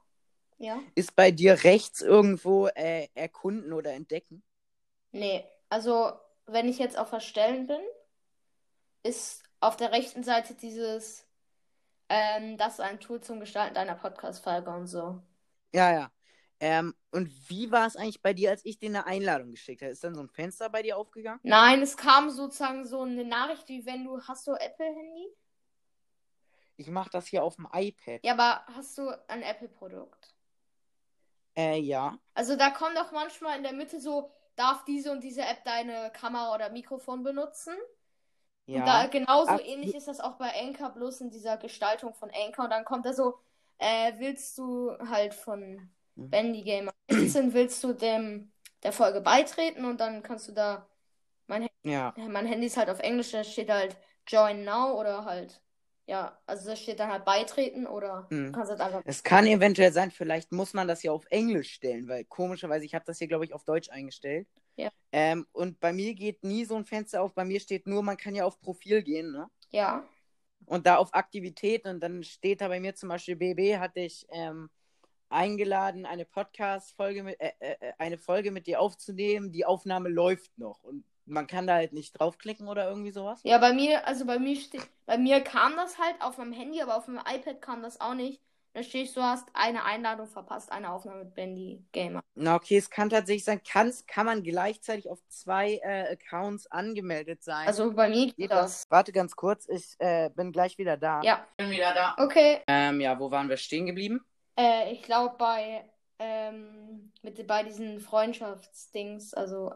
[0.59, 0.79] Ja.
[0.95, 4.43] Ist bei dir rechts irgendwo äh, erkunden oder entdecken?
[5.12, 6.13] Nee, also
[6.45, 7.81] wenn ich jetzt auf Verstellen bin,
[9.03, 11.27] ist auf der rechten Seite dieses,
[12.07, 15.21] ähm, das ist ein Tool zum Gestalten deiner Podcast-Folge und so.
[15.73, 16.12] Ja, ja.
[16.63, 19.91] Ähm, und wie war es eigentlich bei dir, als ich dir eine Einladung geschickt habe?
[19.91, 21.41] Ist dann so ein Fenster bei dir aufgegangen?
[21.43, 25.28] Nein, es kam sozusagen so eine Nachricht, wie wenn du, hast du Apple-Handy?
[26.78, 28.23] Ich mache das hier auf dem iPad.
[28.23, 30.34] Ja, aber hast du ein Apple-Produkt?
[31.58, 32.17] Äh, ja.
[32.34, 36.12] Also da kommt doch manchmal in der Mitte so, darf diese und diese App deine
[36.12, 37.76] Kamera oder Mikrofon benutzen?
[38.69, 38.86] Und Ja.
[38.86, 42.63] da genauso Ach, ähnlich ist das auch bei Anchor, bloß in dieser Gestaltung von Anchor.
[42.63, 43.38] Und dann kommt da so,
[43.80, 46.30] äh, willst du halt von Mhm.
[46.30, 48.52] Bendy Gamer 16, willst du dem
[48.84, 49.86] der Folge beitreten?
[49.86, 50.88] Und dann kannst du da,
[51.47, 52.13] mein, Ja.
[52.17, 53.95] mein Handy ist halt auf Englisch, da steht halt
[54.28, 55.62] Join Now oder halt,
[56.06, 58.47] ja, also da steht dann halt beitreten oder Mhm.
[58.47, 61.73] du kannst halt einfach, Es kann eventuell sein, vielleicht muss man das ja auf Englisch
[61.73, 64.47] stellen, weil komischerweise, ich habe das hier, glaube ich, auf Deutsch eingestellt.
[64.78, 64.89] Ja.
[65.12, 68.17] Ähm, und bei mir geht nie so ein Fenster auf, bei mir steht nur, man
[68.17, 69.47] kann ja auf Profil gehen, ne?
[69.71, 70.04] ja,
[70.65, 74.26] Und da auf Aktivität und dann steht da bei mir zum Beispiel BB hatte ich
[74.30, 74.69] ähm,
[75.34, 79.52] eingeladen, eine Podcast-Folge mit, äh, äh, eine Folge mit dir aufzunehmen.
[79.52, 83.39] Die Aufnahme läuft noch und man kann da halt nicht draufklicken oder irgendwie sowas.
[83.43, 86.82] Ja, bei mir, also bei mir steht, bei mir kam das halt auf meinem Handy,
[86.82, 88.41] aber auf meinem iPad kam das auch nicht.
[88.76, 92.22] Da steht, du hast eine Einladung verpasst, eine Aufnahme mit Bendy Gamer.
[92.34, 97.43] Na, okay, es kann tatsächlich sein, kann's, kann man gleichzeitig auf zwei äh, Accounts angemeldet
[97.43, 97.67] sein.
[97.67, 98.86] Also bei mir geht das.
[98.89, 101.22] Warte ganz kurz, ich äh, bin gleich wieder da.
[101.22, 101.46] Ja.
[101.58, 102.15] Bin wieder da.
[102.17, 102.62] Okay.
[102.65, 104.26] Ähm, ja, wo waren wir stehen geblieben?
[104.57, 105.89] Äh, ich glaube bei
[106.19, 109.73] ähm, mit bei diesen Freundschaftsdings, also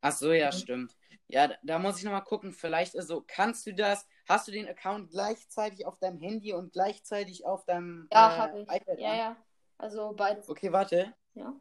[0.00, 0.96] Ach so, ja, stimmt.
[1.28, 2.52] Ja, da, da muss ich nochmal gucken.
[2.52, 7.46] Vielleicht, also, kannst du das, hast du den Account gleichzeitig auf deinem Handy und gleichzeitig
[7.46, 8.68] auf deinem ja, äh, habe ich.
[8.68, 8.98] iPad?
[8.98, 9.18] Ja, an?
[9.18, 9.36] ja.
[9.78, 10.48] Also beides.
[10.48, 11.14] Okay, warte.
[11.34, 11.54] Ja.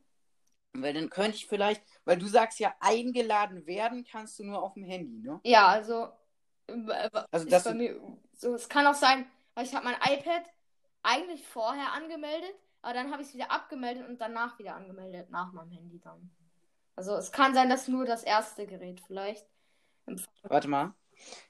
[0.74, 4.74] Weil dann könnte ich vielleicht, weil du sagst ja, eingeladen werden kannst du nur auf
[4.74, 5.40] dem Handy, ne?
[5.44, 6.10] Ja, also
[6.68, 8.00] äh, Also, das bei mir
[8.34, 8.56] so.
[8.56, 10.44] Es kann auch sein, weil ich habe mein iPad
[11.04, 15.54] eigentlich vorher angemeldet, aber dann habe ich es wieder abgemeldet und danach wieder angemeldet nach
[15.54, 16.32] meinem Handy dann.
[16.96, 19.46] Also es kann sein, dass nur das erste Gerät vielleicht.
[20.44, 20.94] Warte mal.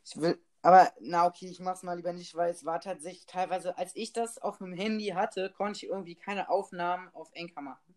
[0.06, 3.78] Ich will, aber, na okay, ich mach's mal lieber nicht, weil es war tatsächlich teilweise,
[3.78, 7.96] als ich das auf dem Handy hatte, konnte ich irgendwie keine Aufnahmen auf Enker machen.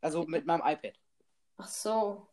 [0.00, 0.94] Also mit meinem iPad.
[1.58, 2.26] Ach so.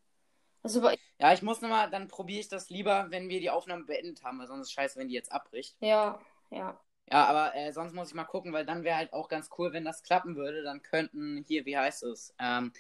[0.61, 0.87] Also
[1.19, 4.39] Ja, ich muss nochmal, dann probiere ich das lieber, wenn wir die Aufnahme beendet haben,
[4.39, 5.75] weil sonst ist es scheiße, wenn die jetzt abbricht.
[5.81, 6.19] ja,
[6.51, 6.79] ja.
[7.09, 9.71] Ja, aber äh, sonst muss ich mal gucken, weil dann wäre halt auch ganz cool,
[9.71, 10.63] wenn das klappen würde.
[10.63, 12.33] Dann könnten hier, wie heißt es?
[12.37, 12.73] Ähm,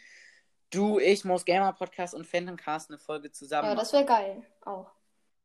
[0.69, 4.43] du, ich, Most Gamer Podcast und Phantomcast eine Folge zusammen Ja, das wäre geil.
[4.65, 4.91] Auch.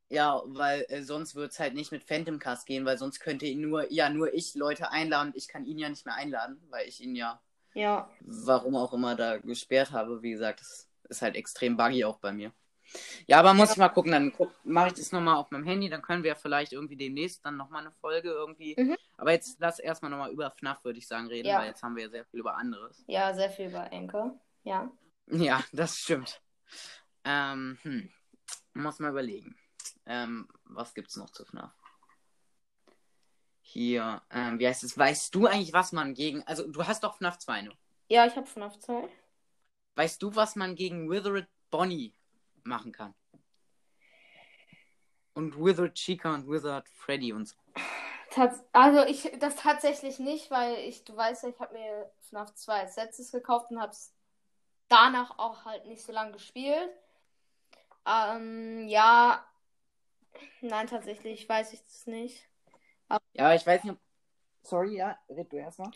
[0.08, 3.60] Ja, weil äh, sonst wird es halt nicht mit Phantomcast gehen, weil sonst könnte ihn
[3.62, 7.00] nur, ja, nur ich Leute einladen ich kann ihn ja nicht mehr einladen, weil ich
[7.00, 7.40] ihn ja,
[7.74, 8.10] Ja.
[8.20, 10.22] warum auch immer, da gesperrt habe.
[10.22, 12.52] Wie gesagt, das ist halt extrem buggy auch bei mir.
[13.26, 15.88] Ja, aber muss ich mal gucken, dann guck, mache ich das nochmal auf meinem Handy,
[15.88, 18.74] dann können wir ja vielleicht irgendwie demnächst dann nochmal eine Folge irgendwie.
[18.78, 18.96] Mhm.
[19.16, 21.58] Aber jetzt lass erstmal nochmal über FNAF, würde ich sagen, reden, Ja.
[21.58, 23.04] weil jetzt haben wir ja sehr viel über anderes.
[23.06, 24.38] Ja, sehr viel bei Anchor.
[24.64, 24.90] Ja.
[25.26, 26.40] Ja, das stimmt.
[27.24, 28.10] Ähm, hm.
[28.74, 29.56] Muss mal überlegen.
[30.06, 31.72] Ähm, was gibt's noch zu FNAF?
[33.60, 34.98] Hier, ähm, wie heißt es?
[34.98, 36.42] Weißt du eigentlich, was man gegen.
[36.42, 37.72] Also, du hast doch FNAF 2, ne?
[38.08, 39.08] Ja, ich habe FNAF 2.
[39.94, 42.14] Weißt du, was man gegen Withered Bonnie
[42.64, 43.14] machen kann?
[45.34, 47.56] Und Withered Chica und Withered Freddy und so.
[48.30, 52.54] Tats also ich das tatsächlich nicht, weil ich, du weißt ja, ich habe mir FNAF
[52.54, 54.14] 2 als letztes gekauft und habe es
[54.88, 56.90] danach auch halt nicht so lange gespielt.
[58.06, 59.46] Ähm, ja,
[60.60, 62.48] nein, tatsächlich weiß ich das nicht.
[63.34, 63.98] Ja, ich weiß nicht.
[64.62, 65.90] Sorry, ja, red du erstmal.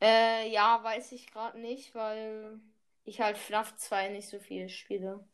[0.00, 2.60] Äh, ja, weiß ich gerade nicht, weil
[3.04, 5.26] ich halt FNAF 2 nicht so viel spiele.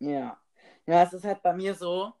[0.00, 0.40] Ja.
[0.86, 2.12] Ja, es ist halt bei mir so.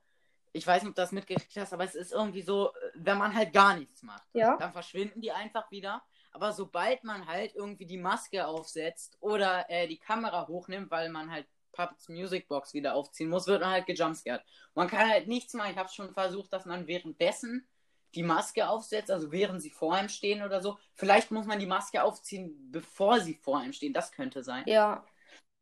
[0.52, 3.34] Ich weiß nicht, ob du das mitgekriegt hast, aber es ist irgendwie so, wenn man
[3.34, 4.28] halt gar nichts macht.
[4.32, 4.56] Ja.
[4.56, 6.02] dann verschwinden die einfach wieder.
[6.32, 11.30] Aber sobald man halt irgendwie die Maske aufsetzt oder äh, die Kamera hochnimmt, weil man
[11.30, 14.44] halt Puppets Music Box wieder aufziehen muss, wird man halt gejumpscared.
[14.74, 15.72] Man kann halt nichts machen.
[15.72, 17.66] Ich habe schon versucht, dass man währenddessen
[18.14, 20.78] die Maske aufsetzt, also während sie vor einem stehen oder so.
[20.94, 23.92] Vielleicht muss man die Maske aufziehen, bevor sie vor einem stehen.
[23.92, 24.64] Das könnte sein.
[24.66, 25.04] Ja.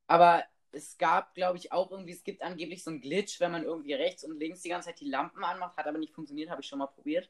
[0.07, 3.65] Aber es gab, glaube ich, auch irgendwie, es gibt angeblich so einen Glitch, wenn man
[3.65, 6.61] irgendwie rechts und links die ganze Zeit die Lampen anmacht, hat aber nicht funktioniert, habe
[6.61, 7.29] ich schon mal probiert.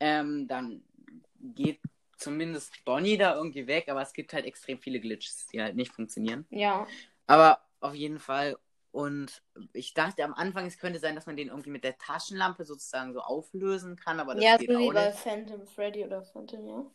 [0.00, 0.82] Ähm, dann
[1.40, 1.80] geht
[2.16, 5.92] zumindest Bonnie da irgendwie weg, aber es gibt halt extrem viele Glitches, die halt nicht
[5.92, 6.46] funktionieren.
[6.50, 6.86] Ja.
[7.26, 8.58] Aber auf jeden Fall.
[8.90, 12.64] Und ich dachte am Anfang, es könnte sein, dass man den irgendwie mit der Taschenlampe
[12.64, 15.18] sozusagen so auflösen kann, aber das ja, geht so wie auch bei nicht.
[15.18, 16.90] Phantom Freddy oder Phantom, ja.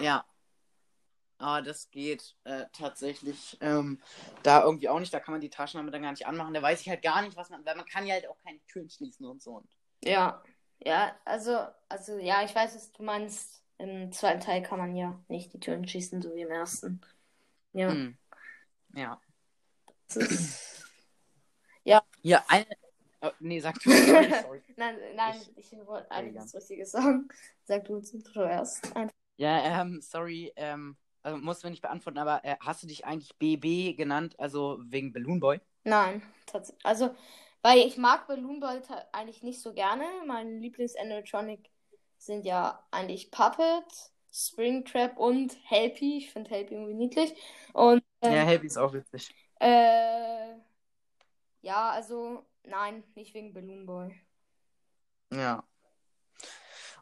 [0.00, 0.24] Ja.
[1.42, 4.00] Aber das geht äh, tatsächlich ähm,
[4.42, 5.12] da irgendwie auch nicht.
[5.12, 6.54] Da kann man die Taschenlampe dann gar nicht anmachen.
[6.54, 7.64] Da weiß ich halt gar nicht, was man.
[7.64, 9.56] Weil man kann ja halt auch keine Türen schließen und so.
[9.56, 9.68] Und
[10.04, 10.42] Ja.
[10.84, 13.62] Ja, also, also, ja, ich weiß, was du meinst.
[13.78, 17.00] Im zweiten Teil kann man ja nicht die Türen schießen, so wie im ersten.
[17.72, 17.90] Ja.
[17.90, 18.16] Hm.
[18.94, 19.20] Ja.
[20.06, 20.68] Das ist...
[22.24, 22.66] Ja, eine.
[23.22, 23.90] Oh, nee, sag du.
[24.76, 27.28] Nein, nein, ich, wollte eigentlich was Richtiges sagen.
[27.64, 28.84] Sag du zuerst.
[28.96, 29.14] Einfach.
[29.36, 33.04] Ja, ähm, sorry, ähm, also musst du mir nicht beantworten, aber äh, hast du dich
[33.04, 35.60] eigentlich BB genannt, also wegen Balloon Boy?
[35.84, 36.84] Nein, tatsächlich.
[36.86, 37.14] Also,
[37.62, 38.80] weil ich mag Balloon Boy
[39.12, 40.04] eigentlich nicht so gerne.
[40.26, 41.70] Mein Lieblings-Animatronic
[42.18, 43.84] sind ja eigentlich Puppet,
[44.32, 46.18] Springtrap und Helpy.
[46.18, 47.34] Ich finde Helpy irgendwie niedlich.
[47.72, 49.34] Und ähm, Ja, Happy ist auch witzig.
[49.60, 50.54] äh,
[51.62, 54.14] ja, also nein, nicht wegen Balloon Boy.
[55.30, 55.64] Ja.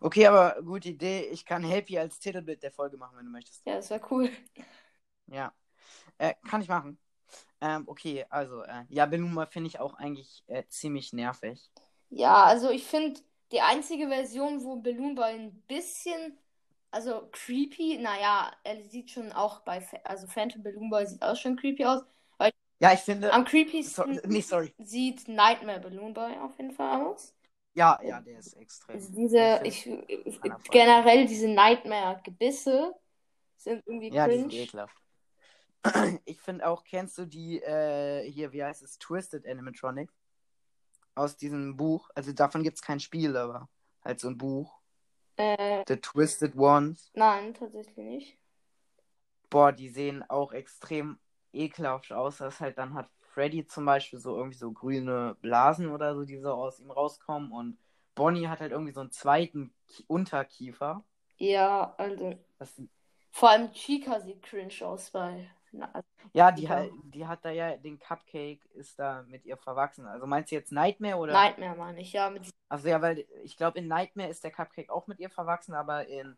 [0.00, 1.28] Okay, aber gute Idee.
[1.30, 3.64] Ich kann Happy als Titelbild der Folge machen, wenn du möchtest.
[3.66, 4.30] Ja, das wäre cool.
[5.26, 5.52] Ja.
[6.18, 6.98] Äh, kann ich machen.
[7.60, 11.70] Ähm, okay, also, äh, ja, Balloon Boy finde ich auch eigentlich äh, ziemlich nervig.
[12.08, 13.20] Ja, also ich finde
[13.52, 16.36] die einzige Version, wo Balloon Boy ein bisschen
[16.90, 21.56] also creepy, naja, er sieht schon auch bei, also Phantom Balloon Boy sieht auch schon
[21.56, 22.02] creepy aus.
[22.80, 23.30] Ja, ich finde.
[23.32, 24.72] Am creepiesten so, nee, sorry.
[24.78, 27.34] sieht Nightmare Balloon Boy auf jeden Fall aus.
[27.74, 28.96] Ja, ja, der ist extrem.
[28.96, 32.94] Also diese, ich, ich generell diese Nightmare-Gebisse
[33.56, 34.48] sind irgendwie ja, cringe.
[34.48, 34.96] Die sind ekelhaft.
[36.26, 40.10] Ich finde auch, kennst du die, äh, hier, wie heißt es, Twisted Animatronic?
[41.14, 42.10] Aus diesem Buch.
[42.14, 43.68] Also davon gibt es kein Spiel, aber
[44.04, 44.78] halt so ein Buch.
[45.36, 47.10] Äh, The Twisted Ones.
[47.14, 48.38] Nein, tatsächlich nicht.
[49.48, 51.18] Boah, die sehen auch extrem
[51.52, 52.38] ekelhaft aus.
[52.38, 56.38] Das halt dann hat Freddy zum Beispiel so irgendwie so grüne Blasen oder so, die
[56.38, 57.52] so aus ihm rauskommen.
[57.52, 57.78] Und
[58.14, 61.04] Bonnie hat halt irgendwie so einen zweiten Ki Unterkiefer.
[61.38, 62.34] Ja, also.
[62.58, 62.80] Das,
[63.30, 65.48] vor allem Chica sieht cringe aus bei.
[65.72, 65.88] Na,
[66.32, 70.04] ja, die, hat, die hat da ja den Cupcake, ist da mit ihr verwachsen.
[70.06, 71.32] Also meinst du jetzt Nightmare oder?
[71.32, 72.28] Nightmare meine ich, ja.
[72.28, 72.50] Mit...
[72.68, 76.08] Also ja, weil ich glaube, in Nightmare ist der Cupcake auch mit ihr verwachsen, aber
[76.08, 76.36] in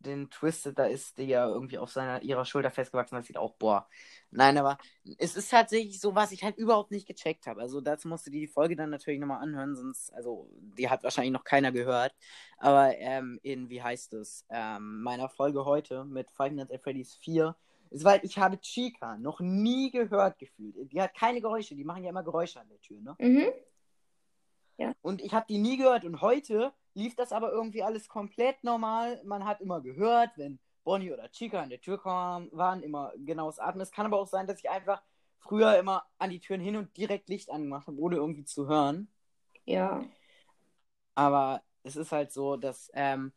[0.00, 3.16] den Twisted, da ist die ja irgendwie auf seiner ihrer Schulter festgewachsen.
[3.16, 3.86] Das sieht auch, boah.
[4.30, 4.78] Nein, aber
[5.18, 7.60] es ist tatsächlich so, was ich halt überhaupt nicht gecheckt habe.
[7.60, 11.32] Also dazu musst du die Folge dann natürlich nochmal anhören, sonst, also die hat wahrscheinlich
[11.32, 12.14] noch keiner gehört.
[12.58, 17.14] Aber ähm, in, wie heißt es, ähm, meiner Folge heute mit Five Nights at Freddy's
[17.16, 17.54] 4,
[17.90, 20.92] ist, weil ich habe Chica noch nie gehört gefühlt.
[20.92, 23.16] Die hat keine Geräusche, die machen ja immer Geräusche an der Tür, ne?
[23.18, 23.48] Mhm.
[24.78, 24.94] Ja.
[25.02, 29.22] Und ich habe die nie gehört und heute lief das aber irgendwie alles komplett normal.
[29.24, 33.58] Man hat immer gehört, wenn Bonnie oder Chica an der Tür kamen, waren immer genaues
[33.58, 33.82] Atmen.
[33.82, 35.02] Es kann aber auch sein, dass ich einfach
[35.38, 39.08] früher immer an die Türen hin und direkt Licht angemacht habe, ohne irgendwie zu hören.
[39.64, 40.04] Ja.
[41.14, 43.32] Aber es ist halt so, dass ähm,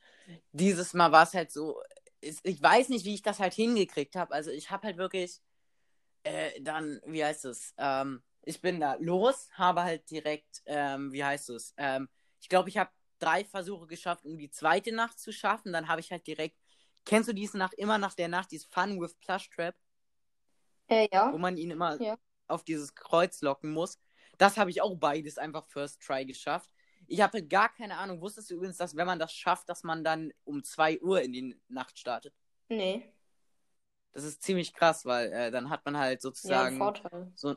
[0.52, 1.82] dieses Mal war es halt so,
[2.22, 4.34] ich weiß nicht, wie ich das halt hingekriegt habe.
[4.34, 5.42] Also ich habe halt wirklich
[6.24, 11.24] äh, dann, wie heißt es, ähm, ich bin da los, habe halt direkt, ähm, wie
[11.24, 12.92] heißt es, ähm, ich glaube, ich habe
[13.24, 15.74] drei Versuche geschafft, um die zweite Nacht zu schaffen.
[15.74, 16.58] Dann habe ich halt direkt.
[17.06, 19.76] Kennst du diese Nacht immer nach der Nacht, dieses Fun with Plush Trap?
[20.88, 21.32] Äh, ja.
[21.34, 22.18] Wo man ihn immer ja.
[22.48, 24.00] auf dieses Kreuz locken muss.
[24.38, 26.70] Das habe ich auch beides einfach First Try geschafft.
[27.08, 28.22] Ich habe halt gar keine Ahnung.
[28.22, 31.34] Wusstest du übrigens, dass wenn man das schafft, dass man dann um 2 Uhr in
[31.34, 32.34] die Nacht startet?
[32.70, 33.12] Nee.
[34.14, 37.32] Das ist ziemlich krass, weil äh, dann hat man halt sozusagen ja, Vorteil.
[37.36, 37.56] so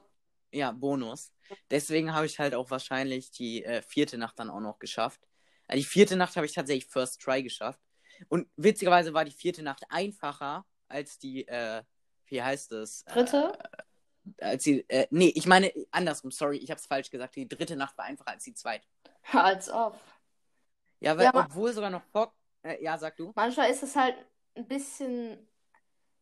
[0.51, 1.33] ja Bonus.
[1.71, 5.21] Deswegen habe ich halt auch wahrscheinlich die äh, vierte Nacht dann auch noch geschafft.
[5.67, 7.81] Also die vierte Nacht habe ich tatsächlich First Try geschafft.
[8.29, 11.83] Und witzigerweise war die vierte Nacht einfacher als die, äh,
[12.27, 13.05] wie heißt es?
[13.05, 13.59] Dritte?
[14.39, 17.37] Äh, als die, äh, nee, ich meine andersrum, sorry, ich habe es falsch gesagt.
[17.37, 18.87] Die dritte Nacht war einfacher als die zweite.
[19.33, 19.99] Als ob.
[21.01, 22.35] Ja, weil ja, obwohl sogar noch Bock.
[22.63, 23.33] Äh, ja, sag du.
[23.35, 24.17] Manchmal ist es halt
[24.55, 25.47] ein bisschen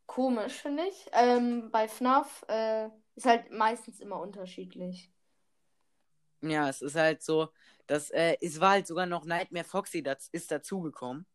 [0.07, 1.09] komisch, finde ich.
[1.13, 5.14] Ähm, bei FNAF äh, ist halt meistens immer unterschiedlich.
[6.51, 7.49] Ja, es ist halt so,
[7.87, 11.27] dass äh, es war halt sogar noch Nightmare Foxy das ist dazugekommen.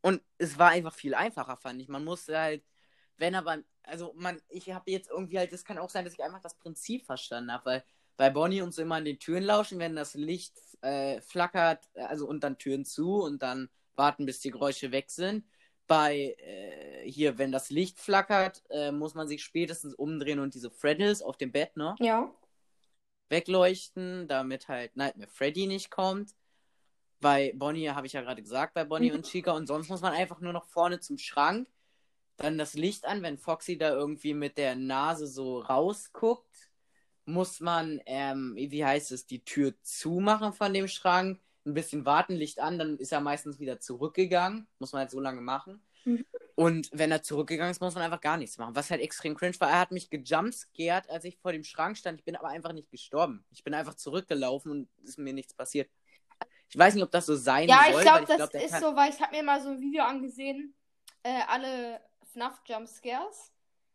[0.00, 1.88] Und es war einfach viel einfacher, fand ich.
[1.88, 2.62] Man musste halt,
[3.16, 6.22] wenn aber, also man, ich habe jetzt irgendwie halt, es kann auch sein, dass ich
[6.22, 7.84] einfach das Prinzip verstanden habe, weil
[8.16, 12.44] bei Bonnie uns immer an den Türen lauschen, wenn das Licht äh, flackert, also und
[12.44, 15.46] dann Türen zu und dann warten, bis die Geräusche weg sind.
[15.86, 20.70] Bei äh, hier, wenn das Licht flackert, äh, muss man sich spätestens umdrehen und diese
[20.70, 21.94] Freddles auf dem Bett, ne?
[21.98, 22.32] Ja
[23.28, 26.34] wegleuchten, damit halt Nightmare Freddy nicht kommt.
[27.20, 29.52] Bei Bonnie habe ich ja gerade gesagt, bei Bonnie und Chica.
[29.52, 31.68] Und sonst muss man einfach nur noch vorne zum Schrank,
[32.36, 36.70] dann das Licht an, wenn Foxy da irgendwie mit der Nase so rausguckt,
[37.26, 42.34] muss man, ähm, wie heißt es, die Tür zumachen von dem Schrank, ein bisschen warten,
[42.34, 44.66] Licht an, dann ist er meistens wieder zurückgegangen.
[44.78, 45.82] Muss man halt so lange machen.
[46.04, 46.24] Mhm.
[46.54, 48.76] Und wenn er zurückgegangen ist, muss man einfach gar nichts machen.
[48.76, 49.70] Was halt extrem cringe war.
[49.70, 52.18] Er hat mich gejumpscared, als ich vor dem Schrank stand.
[52.18, 53.44] Ich bin aber einfach nicht gestorben.
[53.50, 55.90] Ich bin einfach zurückgelaufen und ist mir nichts passiert.
[56.68, 57.92] Ich weiß nicht, ob das so sein ja, soll.
[57.92, 58.80] Ja, ich glaube, das glaub, ist kann...
[58.80, 60.74] so, weil ich habe mir mal so ein Video angesehen.
[61.22, 62.00] Äh, alle
[62.32, 63.52] FNAF Jumpscares.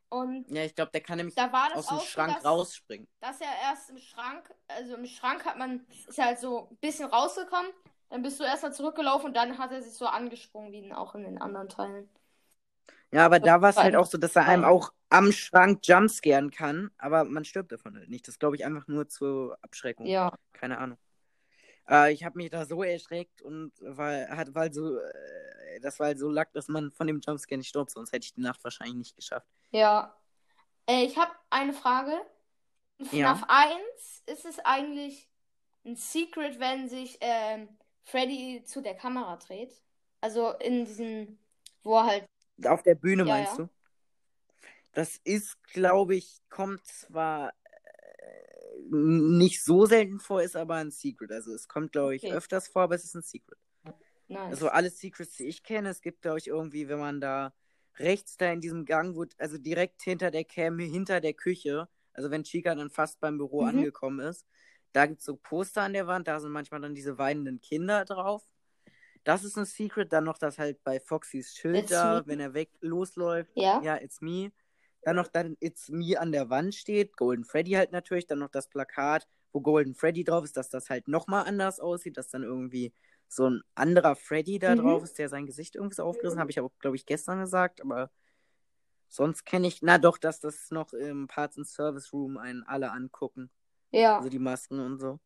[0.10, 3.08] Und ja, ich glaube, der kann nämlich da war aus dem Schrank so, dass, rausspringen.
[3.20, 7.08] Dass er erst im Schrank, also im Schrank hat man, ist halt so ein bisschen
[7.10, 7.72] rausgekommen,
[8.10, 11.24] dann bist du erstmal zurückgelaufen und dann hat er sich so angesprungen, wie auch in
[11.24, 12.10] den anderen Teilen.
[13.12, 16.52] Ja, aber da war es halt auch so, dass er einem auch am Schrank jumpscaren
[16.52, 18.28] kann, aber man stirbt davon halt nicht.
[18.28, 20.06] Das glaube ich einfach nur zur Abschreckung.
[20.06, 20.34] Ja.
[20.54, 20.98] Keine Ahnung.
[21.90, 26.08] Äh, ich habe mich da so erschreckt und weil hat weil so äh, das war
[26.08, 28.64] halt so lack, dass man von dem Jumpscare nicht stirbt, sonst hätte ich die Nacht
[28.64, 29.48] wahrscheinlich nicht geschafft.
[29.72, 30.16] Ja.
[30.88, 32.14] Äh, ich habe eine Frage.
[33.00, 33.48] In FNAF ja.
[33.48, 35.30] 1 ist es eigentlich
[35.86, 37.70] ein Secret, wenn sich ähm,
[38.10, 39.74] Freddy zu der Kamera dreht?
[40.22, 41.38] Also in diesem,
[41.84, 42.26] wo er halt
[42.66, 43.66] auf der Bühne ja, meinst ja.
[43.66, 43.70] du?
[44.94, 51.32] Das ist, glaube ich, kommt zwar äh, nicht so selten vor, ist aber ein Secret.
[51.32, 52.34] Also es kommt, glaube ich, okay.
[52.34, 53.58] öfters vor, aber es ist ein Secret.
[53.84, 53.96] Nice.
[54.28, 54.52] Nice.
[54.52, 57.54] Also alle Secrets, die ich kenne, es gibt, glaube ich, irgendwie, wenn man da
[57.98, 62.32] rechts da in diesem Gang, wo, also direkt hinter der Cam, hinter der Küche, also
[62.32, 63.70] wenn Chica dann fast beim Büro Mhm.
[63.70, 64.46] angekommen ist,
[64.94, 68.06] da gibt es so Poster an der Wand, da sind manchmal dann diese weinenden Kinder
[68.06, 68.44] drauf.
[69.24, 70.14] Das ist ein Secret.
[70.14, 73.52] Dann noch das halt bei Foxys Schild da, wenn er weg losläuft.
[73.56, 73.82] Ja.
[73.84, 74.52] Ja, It's Me.
[75.04, 77.16] Dann noch dann It's Me an der Wand steht.
[77.18, 78.28] Golden Freddy halt natürlich.
[78.28, 82.18] Dann noch das Plakat, wo Golden Freddy drauf ist, dass das halt nochmal anders aussieht,
[82.18, 82.94] dass dann irgendwie
[83.28, 84.78] so ein anderer Freddy da Mhm.
[84.78, 86.44] drauf ist, der sein Gesicht irgendwie so aufgerissen hat.
[86.44, 87.82] Habe ich aber, glaube ich, gestern gesagt.
[87.82, 88.10] Aber
[89.08, 92.92] sonst kenne ich, na doch, dass das noch im Parts and Service Room einen alle
[92.92, 93.52] angucken.
[93.92, 94.18] Ja.
[94.18, 95.20] Also die Masken und so.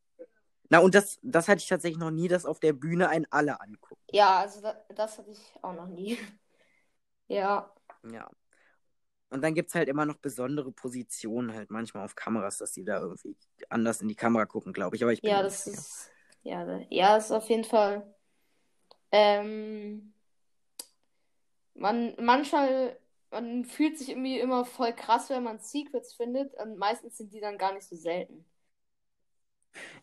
[0.70, 3.60] Na, und das, das hatte ich tatsächlich noch nie, dass auf der Bühne einen alle
[3.62, 4.02] angucken.
[4.12, 6.18] Ja, also da, das hatte ich auch noch nie.
[7.30, 7.74] Ja.
[8.12, 8.30] Ja.
[9.30, 12.84] Und dann gibt es halt immer noch besondere Positionen halt manchmal auf Kameras, dass die
[12.84, 13.36] da irgendwie
[13.70, 15.04] anders in die Kamera gucken, glaube ich.
[15.04, 15.80] Aber ich bin Ja, das sicher.
[15.80, 16.12] ist.
[16.44, 18.14] Ja, ja, das ist auf jeden Fall.
[19.12, 20.14] Ähm,
[21.74, 22.98] man, manchmal,
[23.32, 26.54] man fühlt sich irgendwie immer voll krass, wenn man Secrets findet.
[26.56, 28.46] Und meistens sind die dann gar nicht so selten.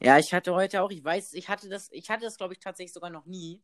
[0.01, 2.61] Ja, ich hatte heute auch, ich weiß, ich hatte das, ich hatte das, glaube ich,
[2.61, 3.63] tatsächlich sogar noch nie.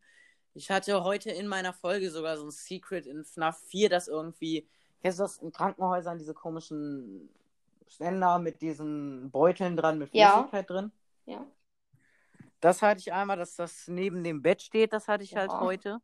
[0.55, 4.67] Ich hatte heute in meiner Folge sogar so ein Secret in FNAF 4, das irgendwie,
[5.03, 7.29] kennst du das in Krankenhäusern, diese komischen
[7.89, 10.33] Ständer mit diesen Beuteln dran, mit Ja.
[10.33, 10.93] Flüssigkeit drin?
[11.27, 11.47] Ja.
[12.61, 15.61] Das hatte ich einmal, dass das neben dem Bett steht, das hatte ich halt Ja.
[15.61, 16.01] heute.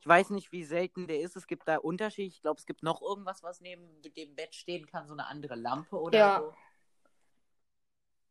[0.00, 1.34] Ich weiß nicht, wie selten der ist.
[1.34, 2.28] Es gibt da Unterschiede.
[2.28, 5.54] Ich glaube, es gibt noch irgendwas, was neben dem Bett stehen kann, so eine andere
[5.54, 6.40] Lampe oder Ja.
[6.40, 6.54] so.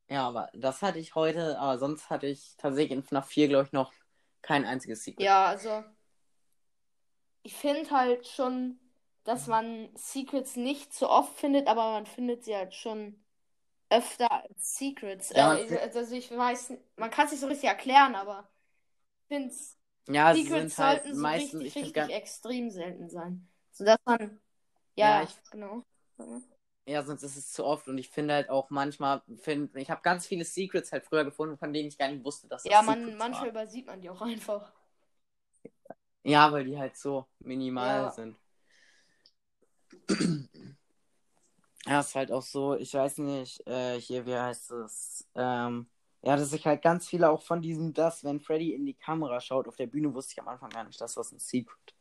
[0.09, 3.65] Ja, aber das hatte ich heute, aber sonst hatte ich tatsächlich in FNAF 4, glaube
[3.65, 3.91] ich, noch
[4.41, 5.23] kein einziges Secret.
[5.25, 5.83] Ja, also
[7.43, 8.79] ich finde halt schon,
[9.23, 13.23] dass man Secrets nicht so oft findet, aber man findet sie halt schon
[13.89, 15.31] öfter als Secrets.
[15.31, 18.49] Ja, Äh, man- also ich weiß, man kann es nicht so richtig erklären, aber
[19.23, 19.55] ich finde,
[20.07, 23.47] Ja, sie Secrets sind halt sollten so meistens, richtig, richtig gar, extrem selten sein.
[23.71, 24.39] Sodass man,
[24.95, 25.83] ja, Ja, ich- genau.
[26.85, 30.01] Ja, sonst ist es zu oft und ich finde halt auch manchmal, find, ich habe
[30.01, 32.81] ganz viele Secrets halt früher gefunden, von denen ich gar nicht wusste, dass das Ja,
[32.81, 33.49] man, Secrets manchmal waren.
[33.51, 34.71] übersieht man die auch einfach.
[36.23, 38.11] Ja, weil die halt so minimal Ja.
[38.11, 38.35] sind.
[41.85, 45.27] Ja, ist halt auch so, ich weiß nicht, äh, hier, wie heißt es?
[45.35, 45.89] Ähm,
[46.21, 49.41] ja, dass ich halt ganz viele auch von diesem, das, wenn Freddy in die Kamera
[49.41, 51.93] schaut, auf der Bühne wusste ich am Anfang gar nicht, dass das ein Secret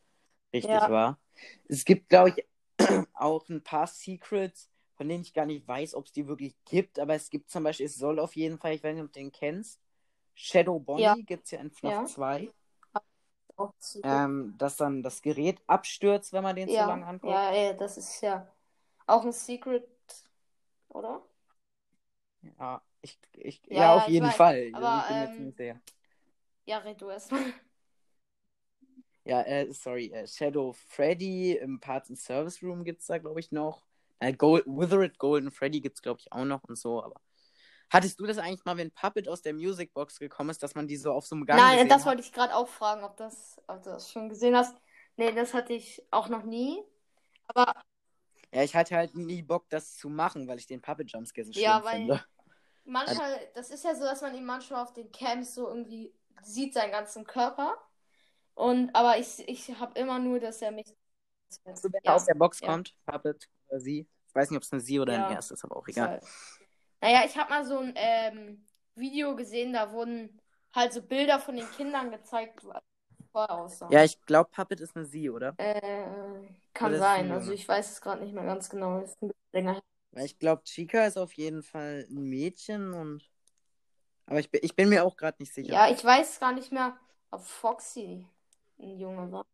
[0.53, 0.89] richtig Ja.
[0.89, 1.19] war.
[1.67, 2.45] Es gibt, glaube ich,
[3.13, 6.99] auch ein paar Secrets, von denen ich gar nicht weiß, ob es die wirklich gibt,
[6.99, 9.19] aber es gibt zum Beispiel, es soll auf jeden Fall, ich weiß nicht, ob du
[9.19, 9.79] den kennst,
[10.35, 11.25] Shadow Bonnie Ja.
[11.25, 12.03] gibt es ja in FNAF Ja.
[12.03, 12.49] 2,
[13.57, 14.23] Auch Secret.
[14.25, 17.29] ähm, dass dann das Gerät abstürzt, wenn man den zu ja, lange anguckt.
[17.29, 18.47] ja, ey, das ist ja
[19.07, 19.87] auch ein Secret,
[20.89, 21.21] oder?
[22.59, 24.71] Ja, ich, ich, Ja, ja, ja, auf jeden weiß, Fall.
[24.71, 25.79] aber, ich bin ähm, ziemlich sicher.
[26.65, 27.41] Ja, red du erstmal.
[29.25, 33.39] Ja, äh, sorry, äh, Shadow Freddy im Parts and Service Room gibt es da, glaube
[33.39, 33.81] ich, noch.
[34.23, 37.19] Äh, Gold, Withered Golden Freddy gibt es, glaube ich, auch noch und so, aber.
[37.89, 40.97] Hattest du das eigentlich mal, wenn Puppet aus der Musicbox gekommen ist, dass man die
[40.97, 42.07] so auf so einem Gang Nein, das hat?
[42.07, 44.75] wollte ich gerade auch fragen, ob das, ob du das schon gesehen hast.
[45.15, 46.81] Nee, das hatte ich auch noch nie.
[47.49, 47.71] Aber
[48.51, 51.53] Ja, ich hatte halt nie Bock, das zu machen, weil ich den Puppet Jumpscare so
[51.53, 52.25] schlimm Ja, weil- finde.
[52.85, 56.73] manchmal, das ist ja so, dass man ihn manchmal auf den Cams so irgendwie sieht,
[56.73, 57.77] seinen ganzen Körper.
[58.55, 60.87] Und, aber ich, ich habe immer nur, dass er mich.
[61.65, 62.67] Also, wenn er Ja, aus der Box ja.
[62.67, 64.07] kommt, Puppet oder sie.
[64.33, 65.27] Ich weiß nicht, ob es eine sie oder Ja.
[65.27, 66.09] ein er ist, aber auch egal.
[66.09, 66.23] halt-
[67.01, 68.65] Naja, ich habe mal so ein ähm,
[68.95, 70.41] Video gesehen, da wurden
[70.73, 72.81] halt so Bilder von den Kindern gezeigt, was
[73.31, 73.91] vorher aussah.
[73.91, 75.53] Ja, ich glaube, Puppet ist eine sie, oder?
[75.57, 77.25] Äh, kann Oder sein.
[77.25, 79.01] ein Also ich weiß es gerade nicht mehr ganz genau.
[79.01, 79.81] Ist ein bisschen länger
[80.15, 83.29] ich glaube, Chica ist auf jeden Fall ein Mädchen und.
[84.25, 85.73] Aber ich bin, ich bin mir auch gerade nicht sicher.
[85.73, 86.97] Ja, ich weiß gar nicht mehr,
[87.29, 88.25] ob Foxy
[88.79, 89.45] ein Junge war.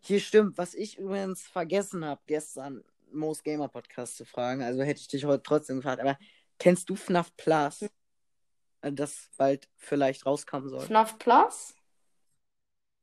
[0.00, 4.62] Hier stimmt, was ich übrigens vergessen habe, gestern Most Gamer Podcast zu fragen.
[4.62, 6.00] Also hätte ich dich heute trotzdem gefragt.
[6.00, 6.18] Aber
[6.58, 7.82] kennst du FNAF Plus?
[8.82, 10.80] Äh, Das bald vielleicht rauskommen soll.
[10.80, 11.74] FNAF Plus?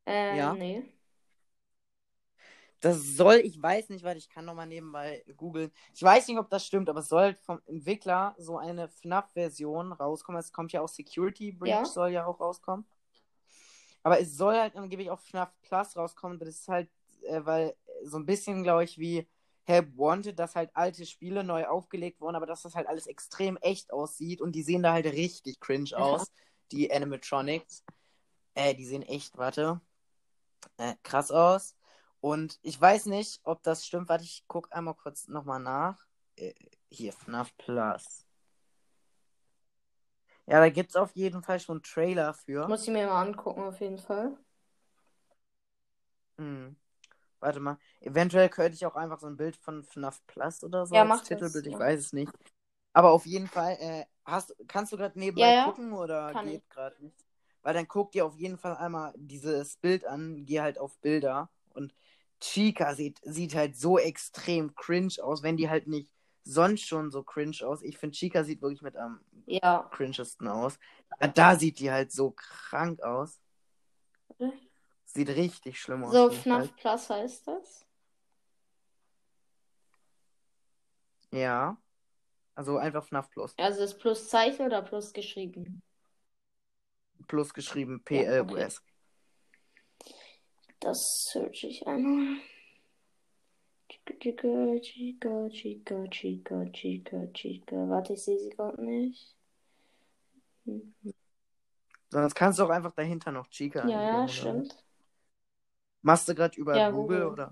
[0.05, 0.53] Äh, Ja.
[0.53, 0.84] nee.
[2.80, 5.72] Das soll, ich weiß nicht, weil ich kann nochmal nebenbei googeln.
[5.95, 10.39] Ich weiß nicht, ob das stimmt, aber es soll vom Entwickler so eine FNAF-Version rauskommen.
[10.39, 11.86] Es kommt ja auch Security Breach, Ja.
[11.86, 12.86] soll ja auch rauskommen.
[14.03, 16.38] Aber es soll halt angeblich auf FNAF Plus rauskommen.
[16.38, 16.88] Das ist halt,
[17.24, 19.28] äh, weil so ein bisschen, glaube ich, wie
[19.68, 23.57] Help Wanted, dass halt alte Spiele neu aufgelegt wurden, aber dass das halt alles extrem
[23.57, 26.32] echt aussieht und die sehen da halt richtig cringe aus,
[26.72, 27.84] die Animatronics.
[28.55, 29.82] Äh, die sehen echt, warte,
[30.78, 31.76] äh, krass aus.
[32.22, 34.07] Und ich weiß nicht, ob das stimmt.
[34.07, 36.07] Warte, ich guck einmal kurz nochmal nach.
[36.38, 36.53] Äh,
[36.89, 38.26] hier, FNAF Plus.
[40.45, 42.70] Ja, da gibt's auf jeden Fall schon einen Trailer für.
[42.70, 44.38] Muss ich mir mal angucken, auf jeden Fall.
[46.38, 46.78] Hm.
[47.39, 47.77] Warte mal.
[48.01, 51.09] Eventuell könnte ich auch einfach so ein Bild von FNAF Plus oder so Ja, als
[51.09, 51.79] mach das, Titelbild, ich ja.
[51.79, 52.31] weiß es nicht.
[52.93, 56.69] Aber auf jeden Fall, äh, hast, kannst du gerade nebenbei Ja, gucken oder Kann geht
[56.69, 57.15] gerade nicht?
[57.61, 61.49] Weil dann guck dir auf jeden Fall einmal dieses Bild an, geh halt auf Bilder
[61.73, 61.93] und
[62.39, 66.11] Chica sieht, sieht halt so extrem cringe aus, wenn die halt nicht
[66.43, 67.81] sonst schon so cringe aus.
[67.83, 69.89] Ich finde, Chica sieht wirklich mit am Ja.
[69.91, 70.79] cringesten aus.
[71.35, 73.39] Da sieht die halt so krank aus.
[75.08, 76.14] Sieht richtig schlimm aus.
[76.14, 76.76] So, FNAF.
[76.76, 77.86] Plus heißt das.
[81.32, 81.78] Ja.
[82.55, 83.53] Also einfach FNAF Plus.
[83.58, 85.82] Also das Pluszeichen oder Plus geschrieben?
[87.28, 88.84] Plus geschrieben P-L-U-S.
[90.80, 92.39] Das search ich einmal.
[94.20, 97.89] Chica, Chica, Chica, Chica, Chica, Chica.
[97.89, 99.36] Warte, ich sehe sie gerade nicht.
[102.10, 104.84] Sonst kannst du auch einfach dahinter noch Chica Ja, ja, stimmt.
[106.08, 107.28] Machst du gerade über Ja, Google, Google.
[107.28, 107.51] oder?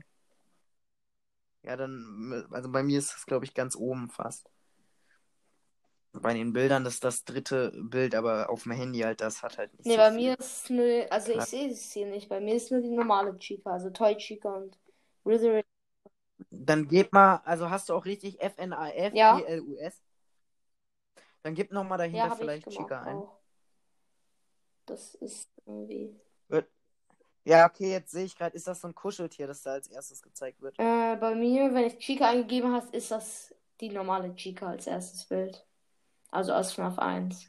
[1.63, 4.49] Ja, dann, also bei mir ist es, glaube ich, ganz oben fast.
[6.13, 9.77] Bei den Bildern ist das dritte Bild, aber auf dem Handy halt, das hat halt
[9.77, 10.33] nicht Nee, so bei viel.
[10.33, 12.27] mir ist nur, also ich sehe es hier nicht.
[12.29, 14.77] Bei mir ist nur die normale Chica, also Toy Chica und
[15.23, 15.65] Wizard.
[16.49, 18.41] Dann gib mal, also hast du auch richtig
[19.11, 19.51] Ja.
[19.51, 20.01] F-N-A-F-E-L-U-S?
[21.43, 23.23] Dann gib nochmal dahinter Ja, vielleicht gemacht Chica ein.
[23.23, 23.39] auch.
[24.87, 26.19] Das ist irgendwie.
[27.45, 30.21] Ja, okay, jetzt sehe ich gerade, ist das so ein Kuscheltier, das da als erstes
[30.21, 30.77] gezeigt wird?
[30.79, 35.25] Äh, bei mir, wenn ich Chica eingegeben hast, ist das die normale Chica als erstes
[35.25, 35.63] Bild.
[36.31, 37.47] Also aus FNAF 1.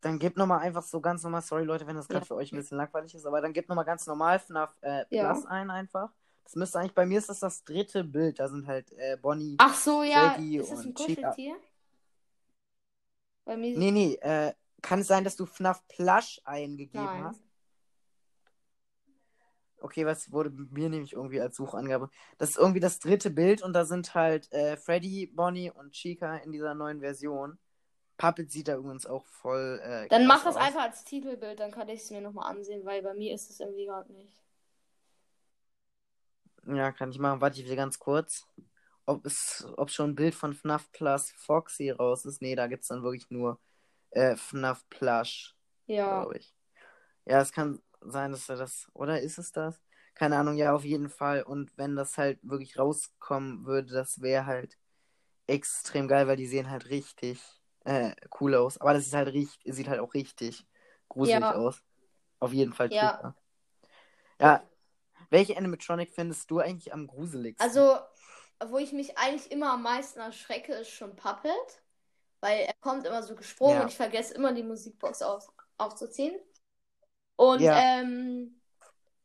[0.00, 2.26] Dann gib nochmal einfach so ganz normal, sorry Leute, wenn das gerade Ja.
[2.26, 5.32] für euch ein bisschen langweilig ist, aber dann gib nochmal ganz normal FNAF äh, Ja.
[5.34, 6.10] Plus ein einfach.
[6.44, 9.56] Das müsste eigentlich, bei mir ist das das dritte Bild, da sind halt äh, Bonnie.
[9.58, 10.32] Ach so, ja.
[10.34, 11.30] Shaggy Ist das ein und Chica.
[11.30, 11.56] Kuscheltier?
[13.44, 14.52] Bei mir Nee, nee, äh,
[14.82, 17.24] kann es sein, dass du FNAF Plush eingegeben Nein.
[17.24, 17.47] hast?
[19.80, 22.10] Okay, was wurde mir nämlich irgendwie als Suchangabe?
[22.38, 26.36] Das ist irgendwie das dritte Bild und da sind halt äh, Freddy, Bonnie und Chica
[26.38, 27.58] in dieser neuen Version.
[28.16, 29.80] Puppet sieht da übrigens auch voll.
[29.82, 30.62] Äh, Dann mach das aus.
[30.62, 33.60] einfach als Titelbild, dann kann ich es mir nochmal ansehen, weil bei mir ist es
[33.60, 34.32] irgendwie gerade nicht.
[36.66, 37.40] Ja, kann ich machen.
[37.40, 38.46] Warte, ich will ganz kurz.
[39.06, 42.42] Ob es, ob schon ein Bild von FNAF Plus Foxy raus ist.
[42.42, 43.58] Nee, da gibt es dann wirklich nur
[44.10, 45.56] äh, FNAF Plush,
[45.86, 46.20] Ja.
[46.20, 46.54] glaube ich.
[47.26, 48.88] Ja, es kann sein, dass er das.
[48.94, 49.80] Oder ist es das?
[50.14, 51.42] Keine Ahnung, ja, auf jeden Fall.
[51.42, 54.76] Und wenn das halt wirklich rauskommen würde, das wäre halt
[55.46, 57.40] extrem geil, weil die sehen halt richtig
[57.84, 58.78] äh, cool aus.
[58.78, 60.66] Aber das ist halt richtig, sieht halt auch richtig
[61.08, 61.54] gruselig Ja.
[61.54, 61.82] aus.
[62.40, 63.34] Auf jeden Fall Ja.
[64.40, 64.62] Ja.
[65.30, 67.68] Welche Animatronic findest du eigentlich am gruseligsten?
[67.68, 67.98] Also,
[68.66, 71.82] wo ich mich eigentlich immer am meisten erschrecke, ist schon Puppet.
[72.40, 73.82] Weil er kommt immer so gesprungen Ja.
[73.82, 76.36] und ich vergesse immer die Musikbox auf, aufzuziehen.
[77.38, 77.78] Und Ja.
[77.80, 78.60] ähm,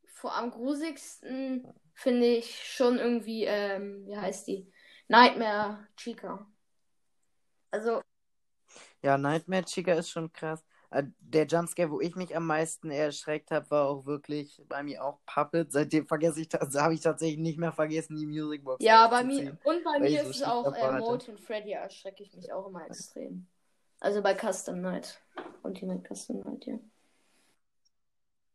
[0.06, 4.70] vor am gruseligsten finde ich schon irgendwie, ähm, wie heißt die?
[5.08, 6.46] Nightmare Chica.
[7.72, 8.00] Also,
[9.02, 10.64] Ja, Nightmare Chica ist schon krass.
[10.90, 15.04] Äh, Der Jumpscare, wo ich mich am meisten erschreckt habe, war auch wirklich bei mir
[15.04, 15.72] auch Puppet.
[15.72, 19.58] Seitdem vergesse ich das, habe ich tatsächlich nicht mehr vergessen, die Musicbox ja, bei mir,
[19.64, 21.00] und bei mir ich so ist es auch äh.
[21.00, 23.48] Molten Freddy erschrecke ich mich auch immer extrem.
[23.98, 25.20] Also bei Custom Night.
[25.64, 26.78] Ultimate Custom Night, ja.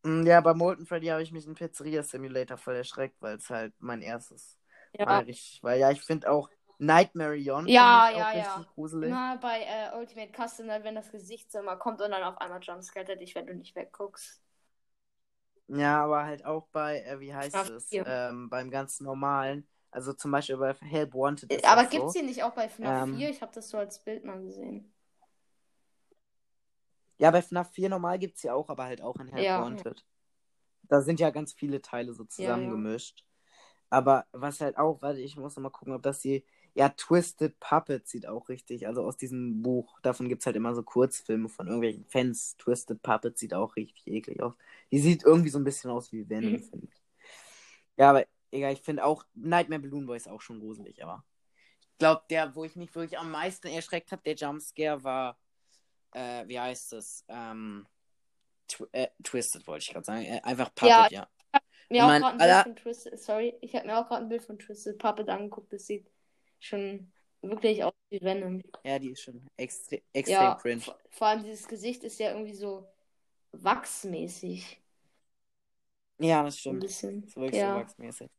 [0.04, 3.50] Mm, Ja, bei Molten Freddy habe ich mich in Pizzeria Simulator voll erschreckt, weil es
[3.50, 4.58] halt mein erstes
[5.00, 5.06] Ja.
[5.06, 5.76] Mal richtig war.
[5.76, 8.66] Ja, ich finde auch Nightmare On Ja, ja, ja.
[8.66, 9.12] richtig gruselig.
[9.12, 12.38] Immer bei äh, Ultimate Custom Night, wenn das Gesicht so mal kommt und dann auf
[12.40, 14.42] einmal jumpscaret dich, wenn du nicht wegguckst.
[15.68, 18.06] Ja, aber halt auch bei, äh, wie heißt es, 4.
[18.06, 22.14] ähm, beim ganz normalen, also zum Beispiel bei Help Wanted ist Aber gibt's so.
[22.14, 23.30] die nicht auch bei FNAF Ähm, 4?
[23.30, 24.92] Ich habe das so als Bild mal gesehen.
[27.20, 29.62] Ja, bei FNAF 4 normal gibt es ja auch, aber halt auch in Help Ja.
[29.62, 30.06] Wanted.
[30.84, 32.30] Da sind ja ganz viele Teile so Ja, ja.
[32.30, 33.26] zusammengemischt.
[33.90, 36.44] Aber was halt auch, warte, ich muss noch mal gucken, ob das hier.
[36.76, 38.88] Ja, Twisted Puppet sieht auch richtig.
[38.88, 40.00] Also aus diesem Buch.
[40.02, 42.56] Davon gibt es halt immer so Kurzfilme von irgendwelchen Fans.
[42.58, 44.54] Twisted Puppet sieht auch richtig eklig aus.
[44.92, 46.64] Die sieht irgendwie so ein bisschen aus wie Venom, Mhm.
[46.64, 47.02] finde ich.
[47.98, 51.26] Ja, aber egal, ich finde auch Nightmare Balloon Boy ist auch schon gruselig, aber.
[51.94, 55.38] Ich glaube, der, wo ich mich wirklich am meisten erschreckt habe, der Jumpscare war.
[56.14, 57.26] Äh, wie heißt es?
[57.28, 57.88] Ähm.
[58.68, 60.24] Tw äh, Twisted wollte ich gerade sagen.
[60.26, 61.28] Äh, einfach Puppet, Ja, ja.
[61.90, 64.30] Mir auch Mein gerade ein Bild von Twisted, sorry, ich habe mir auch gerade ein
[64.30, 65.74] Bild von Twisted Puppet angeguckt.
[65.74, 66.08] Das sieht
[66.60, 68.64] schon wirklich aus wie Venom.
[68.84, 70.84] Ja, die ist schon extre extrem Ja, cringe.
[70.84, 72.88] vor, vor allem dieses Gesicht ist ja irgendwie so
[73.54, 74.80] wachsmäßig.
[76.20, 76.80] Ja, das Ein stimmt.
[76.80, 77.22] bisschen.
[77.22, 78.30] Das ist wirklich Ja, so wachsmäßig.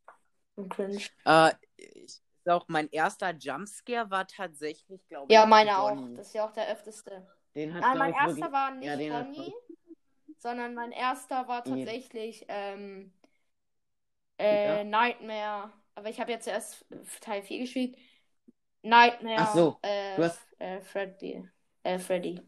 [0.55, 1.01] und cringe.
[1.25, 5.97] Äh, ich, auch mein erster Jumpscare war tatsächlich, glaube Ja, ich, meine auch.
[5.97, 6.15] Bonnie.
[6.15, 7.27] Das ist ja auch der öfteste.
[7.55, 8.53] Den hat, Nein, mein ich, erster wirklich...
[8.53, 9.53] war nicht Ja, Bonnie,
[10.39, 13.11] sondern mein erster war tatsächlich ähm,
[14.37, 15.71] Äh, Nightmare.
[15.95, 16.85] Aber ich habe jetzt erst
[17.21, 17.97] Teil 4 gespielt.
[18.83, 19.37] Nightmare.
[19.41, 21.47] Ach so, Äh, du hast- äh, Freddy.
[21.83, 22.41] Äh, Freddy.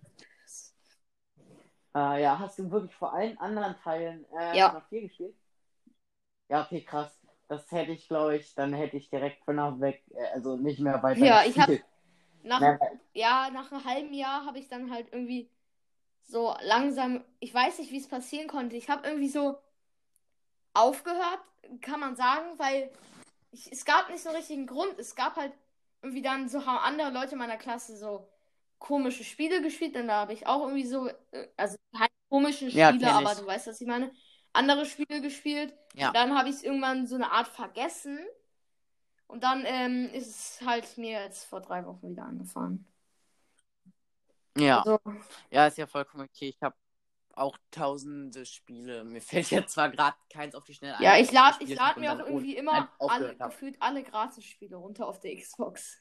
[1.95, 4.73] Äh, ja, hast du wirklich vor allen anderen Teilen äh, Ja.
[4.73, 5.35] noch viel gespielt?
[6.49, 7.19] Ja, okay, krass.
[7.49, 10.79] Das hätte ich, glaube ich, dann hätte ich direkt von nach weg, äh, also nicht
[10.79, 11.69] mehr weiter Ja, ich hab-
[12.43, 12.79] Nach, Ja,
[13.13, 15.49] ja, nach einem halben Jahr habe ich dann halt irgendwie
[16.23, 18.75] so langsam, ich weiß nicht, wie es passieren konnte.
[18.75, 19.57] Ich habe irgendwie so
[20.73, 21.39] aufgehört,
[21.81, 22.91] kann man sagen, weil
[23.51, 24.97] ich, es gab nicht so einen richtigen Grund.
[24.99, 25.53] Es gab halt
[26.01, 28.27] irgendwie dann so haben andere Leute in meiner Klasse so
[28.79, 32.89] komische Spiele gespielt und da habe ich auch irgendwie so, äh, also keine komischen Ja,
[32.89, 34.11] Spiele, kenn aber du weißt, was ich meine,
[34.51, 35.73] andere Spiele gespielt.
[35.95, 36.11] Ja.
[36.11, 38.19] Dann habe ich es irgendwann so eine Art vergessen.
[39.27, 40.27] Und dann ähm, ist
[40.59, 42.85] es halt mir jetzt vor drei Wochen wieder angefahren.
[44.57, 44.79] ja.
[44.79, 44.99] Also,
[45.51, 46.49] ja, ist ja vollkommen okay.
[46.49, 46.75] Ich habe
[47.35, 49.03] auch tausende Spiele.
[49.03, 51.75] Mir fällt jetzt zwar gerade keins auf die Schnelle ja, ein, ich was lade ich
[51.75, 55.99] lad mir auch irgendwie immer alle, gefühlt alle Gratis-Spiele runter auf der Xbox.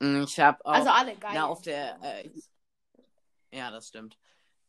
[0.00, 0.72] Mm, Ich habe auch.
[0.72, 1.30] Also alle geil.
[1.34, 2.30] na, auf der, äh,
[3.52, 4.18] Ja, das stimmt.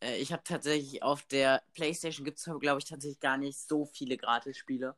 [0.02, 3.86] Äh, ich habe tatsächlich auf der PlayStation gibt es, glaube ich, tatsächlich gar nicht so
[3.86, 4.96] viele Gratis-Spiele.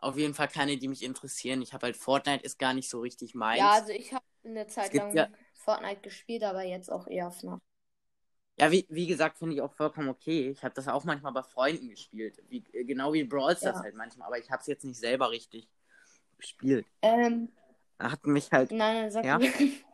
[0.00, 1.60] Auf jeden Fall keine, die mich interessieren.
[1.62, 3.58] Ich habe halt Fortnite ist gar nicht so richtig meins.
[3.60, 7.60] Ja, also ich habe eine Zeit lang ja- Fortnite gespielt, aber jetzt auch eher FNAF.
[8.58, 10.50] Ja, wie, wie gesagt, finde ich auch vollkommen okay.
[10.50, 12.42] Ich habe das auch manchmal bei Freunden gespielt.
[12.48, 13.82] Wie, äh, genau wie Brawl Stars Ja.
[13.82, 14.26] halt manchmal.
[14.26, 15.68] Aber ich habe es jetzt nicht selber richtig
[16.36, 16.86] gespielt.
[17.02, 17.50] Ähm,
[17.98, 18.70] hat mich halt.
[18.70, 19.38] nein, nein, sag Ja?
[19.38, 19.46] du.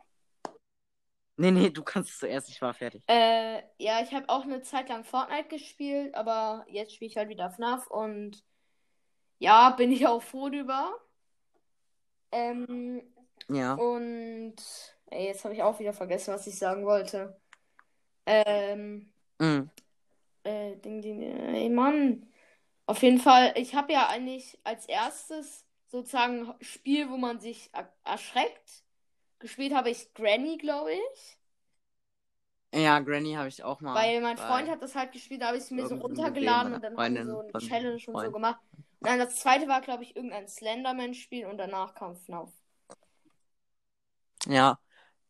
[1.39, 2.49] Nee, nee, du kannst es zuerst.
[2.49, 3.03] Ich war fertig.
[3.07, 7.29] Äh, ja, ich habe auch eine Zeit lang Fortnite gespielt, aber jetzt spiele ich halt
[7.29, 8.43] wieder FNAF und
[9.39, 10.93] ja, bin ich auch froh drüber.
[12.31, 13.01] Ähm,
[13.49, 13.75] Ja.
[13.75, 14.55] und
[15.07, 17.39] ey, jetzt habe ich auch wieder vergessen, was ich sagen wollte.
[18.25, 19.69] Ähm, Mhm.
[20.43, 22.25] äh, Ding, Ding, ey, Mann.
[22.85, 27.91] Auf jeden Fall, ich habe ja eigentlich als erstes sozusagen Spiel, wo man sich er
[28.03, 28.83] erschreckt.
[29.39, 31.37] Gespielt habe ich Granny, glaube ich.
[32.73, 33.95] Ja, Granny habe ich auch mal.
[33.95, 36.81] Weil mein Freund hat das halt gespielt, da habe ich es mir so runtergeladen und
[36.83, 38.59] dann haben wir so eine Challenge und so gemacht.
[39.01, 42.51] Dann das zweite war, glaube ich, irgendein Slenderman-Spiel und danach kam FNAF.
[44.47, 44.79] Ja,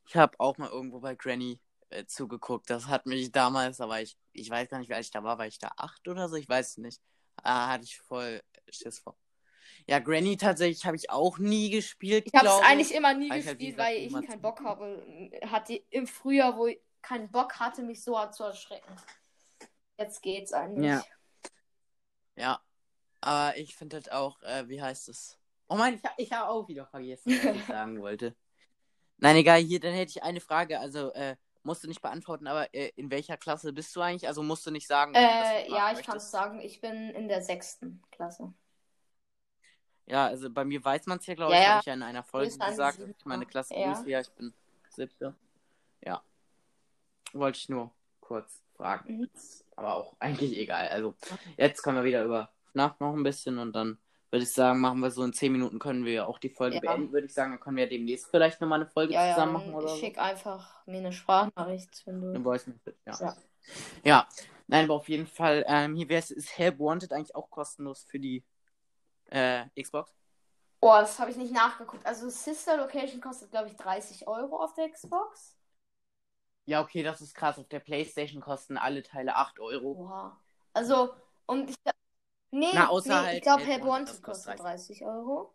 [0.08, 1.60] ich habe auch mal irgendwo bei Granny
[1.90, 2.70] äh, zugeguckt.
[2.70, 5.38] Das hat mich damals, aber ich, ich weiß gar nicht, wie alt ich da war.
[5.38, 6.36] War ich da acht oder so?
[6.36, 7.02] Ich weiß es nicht.
[7.44, 9.18] Ah, hatte ich voll Schiss vor.
[9.86, 12.28] Ja, Granny tatsächlich habe ich auch nie gespielt.
[12.28, 14.62] Ich habe es eigentlich immer nie Weil ich halt, gespielt, weil ich keinen zu- Bock
[14.64, 15.32] habe.
[15.46, 18.96] Hatte im Frühjahr, wo ich keinen Bock hatte, mich so hart zu erschrecken.
[19.98, 20.84] Jetzt geht's eigentlich.
[20.84, 21.04] Ja.
[22.36, 22.60] Ja,
[23.22, 25.38] aber ich finde halt auch, äh, wie heißt es?
[25.68, 28.36] Oh mein, ich, ich habe auch wieder vergessen, was ich sagen wollte.
[29.18, 30.80] Nein, egal, hier, dann hätte ich eine Frage.
[30.80, 34.28] Also, äh, musst du nicht beantworten, aber äh, in welcher Klasse bist du eigentlich?
[34.28, 35.14] Also musst du nicht sagen.
[35.14, 36.62] du Äh, nicht ja, ich kann es sagen.
[36.62, 38.54] Ich bin in der sechsten Klasse.
[40.06, 41.72] Ja, also bei mir weiß man es ja, glaube Ja, ich, ja.
[41.72, 43.92] habe ich ja in einer Folge gesagt, dass ich meine Klasse Ja.
[43.94, 44.10] grüße.
[44.10, 44.54] Ja, ich bin
[44.90, 45.36] siebte.
[46.06, 46.24] Ja.
[47.34, 47.92] Wollte ich nur
[48.22, 49.18] kurz fragen.
[49.18, 49.30] Mhm.
[49.76, 50.88] Aber auch eigentlich egal.
[50.88, 51.16] Also,
[51.58, 53.98] jetzt können wir wieder über FNAF noch ein bisschen und dann
[54.30, 56.82] würde ich sagen, machen wir so in 10 Minuten können wir auch die Folge Ja.
[56.82, 57.52] beenden, würde ich sagen.
[57.52, 59.96] Dann können wir demnächst vielleicht nochmal eine Folge Ja, ja, zusammen machen oder so.
[59.96, 62.44] schick einfach mir eine Sprachnachricht, wenn Eine du.
[62.44, 63.18] Voice Message, ja.
[63.22, 63.36] Ja.
[64.04, 64.28] Ja,
[64.68, 68.04] nein, aber auf jeden Fall, ähm, hier wäre es, ist Help Wanted eigentlich auch kostenlos
[68.04, 68.44] für die
[69.30, 70.14] äh, Xbox?
[70.80, 72.06] Oh, das habe ich nicht nachgeguckt.
[72.06, 75.58] Also Sister Location kostet, glaube ich, 30 Euro auf der Xbox.
[76.66, 77.58] Ja, okay, das ist krass.
[77.58, 79.94] Auf der Playstation kosten alle Teile 8 Euro.
[79.94, 80.40] Oha.
[80.74, 81.14] Also,
[81.46, 81.76] und ich.
[82.52, 83.66] Nee, Na, außer nee, halt ich glaube,
[84.06, 85.54] das kostet kostet 30 Euro.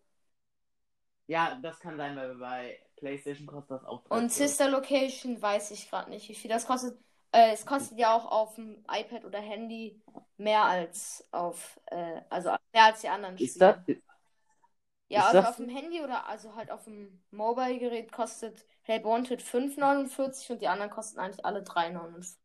[1.27, 4.33] Ja, das kann sein, weil bei PlayStation kostet das auch 30 Und.
[4.33, 6.99] Sister Location weiß ich gerade nicht, wie viel das kostet.
[7.33, 10.03] Äh, es kostet ja auch auf dem iPad oder Handy
[10.37, 13.61] mehr als auf, äh, also mehr als die anderen Ist Spiele.
[13.61, 13.77] das?
[15.09, 19.41] Ja, ist also auf dem Handy oder also halt auf dem Mobile-Gerät kostet Help Wanted
[19.43, 22.42] 5,49 und die anderen kosten eigentlich alle 3,49.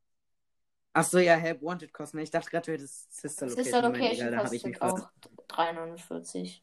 [0.98, 2.18] Achso, ja, Help Wanted kosten.
[2.20, 3.64] Ich dachte gerade, du hättest Sister Location.
[3.64, 3.82] Sister.
[3.84, 5.10] Location Egal, da habe ich mich kostet verwirrt.
[5.48, 6.62] auch 3,49.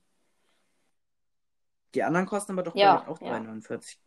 [1.95, 3.39] Die anderen kosten aber doch, Ja, ich, auch ja.
[3.39, 3.99] 3,49.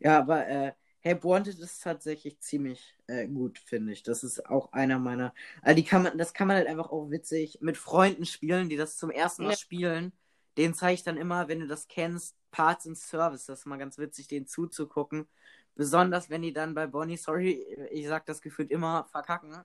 [0.00, 4.02] Ja, aber äh, Help Wanted ist tatsächlich ziemlich äh, gut, finde ich.
[4.02, 5.34] Das ist auch einer meiner.
[5.62, 8.76] Also die kann man, das kann man halt einfach auch witzig mit Freunden spielen, die
[8.76, 9.56] das zum ersten Mal Ja.
[9.56, 10.12] spielen.
[10.56, 13.46] Den zeige ich dann immer, wenn du das kennst, Parts and Service.
[13.46, 15.26] Das ist mal ganz witzig, denen zuzugucken.
[15.74, 19.64] Besonders wenn die dann bei Bonnie, sorry, ich sag das gefühlt immer, verkacken.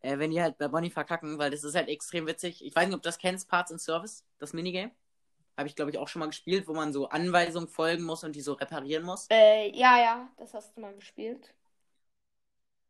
[0.00, 2.64] Äh, wenn die halt bei Bonnie verkacken, weil das ist halt extrem witzig.
[2.64, 4.92] Ich weiß nicht, ob du das kennst, Parts and Service, das Minigame.
[5.56, 8.34] Habe ich, glaube ich, auch schon mal gespielt, wo man so Anweisungen folgen muss und
[8.34, 9.26] die so reparieren muss.
[9.30, 11.52] Äh, ja, ja, das hast du mal gespielt.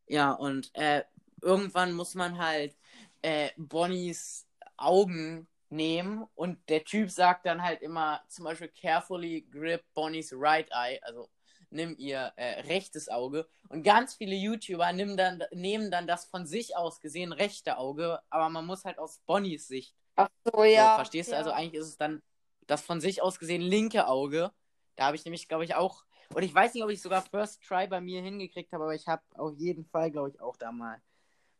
[0.06, 1.02] Ja, und äh,
[1.40, 2.76] irgendwann muss man halt
[3.22, 4.46] äh, Bonnies
[4.76, 10.68] Augen nehmen und der Typ sagt dann halt immer zum Beispiel carefully grip Bonnie's right
[10.72, 11.28] eye, also
[11.70, 16.46] nimm ihr äh, rechtes Auge und ganz viele YouTuber nehmen dann, nehmen dann das von
[16.46, 19.94] sich aus gesehen rechte Auge, aber man muss halt aus Bonnies Sicht.
[20.16, 20.90] Ach so, ja.
[20.90, 21.36] So, verstehst ja.
[21.36, 21.38] du?
[21.38, 22.22] Also eigentlich ist es dann
[22.66, 24.50] das von sich aus gesehen linke Auge.
[24.96, 26.04] Da habe ich nämlich, glaube ich, auch,
[26.34, 29.08] und ich weiß nicht, ob ich sogar First Try bei mir hingekriegt habe, aber ich
[29.08, 31.00] habe auf jeden Fall, glaube ich, auch da mal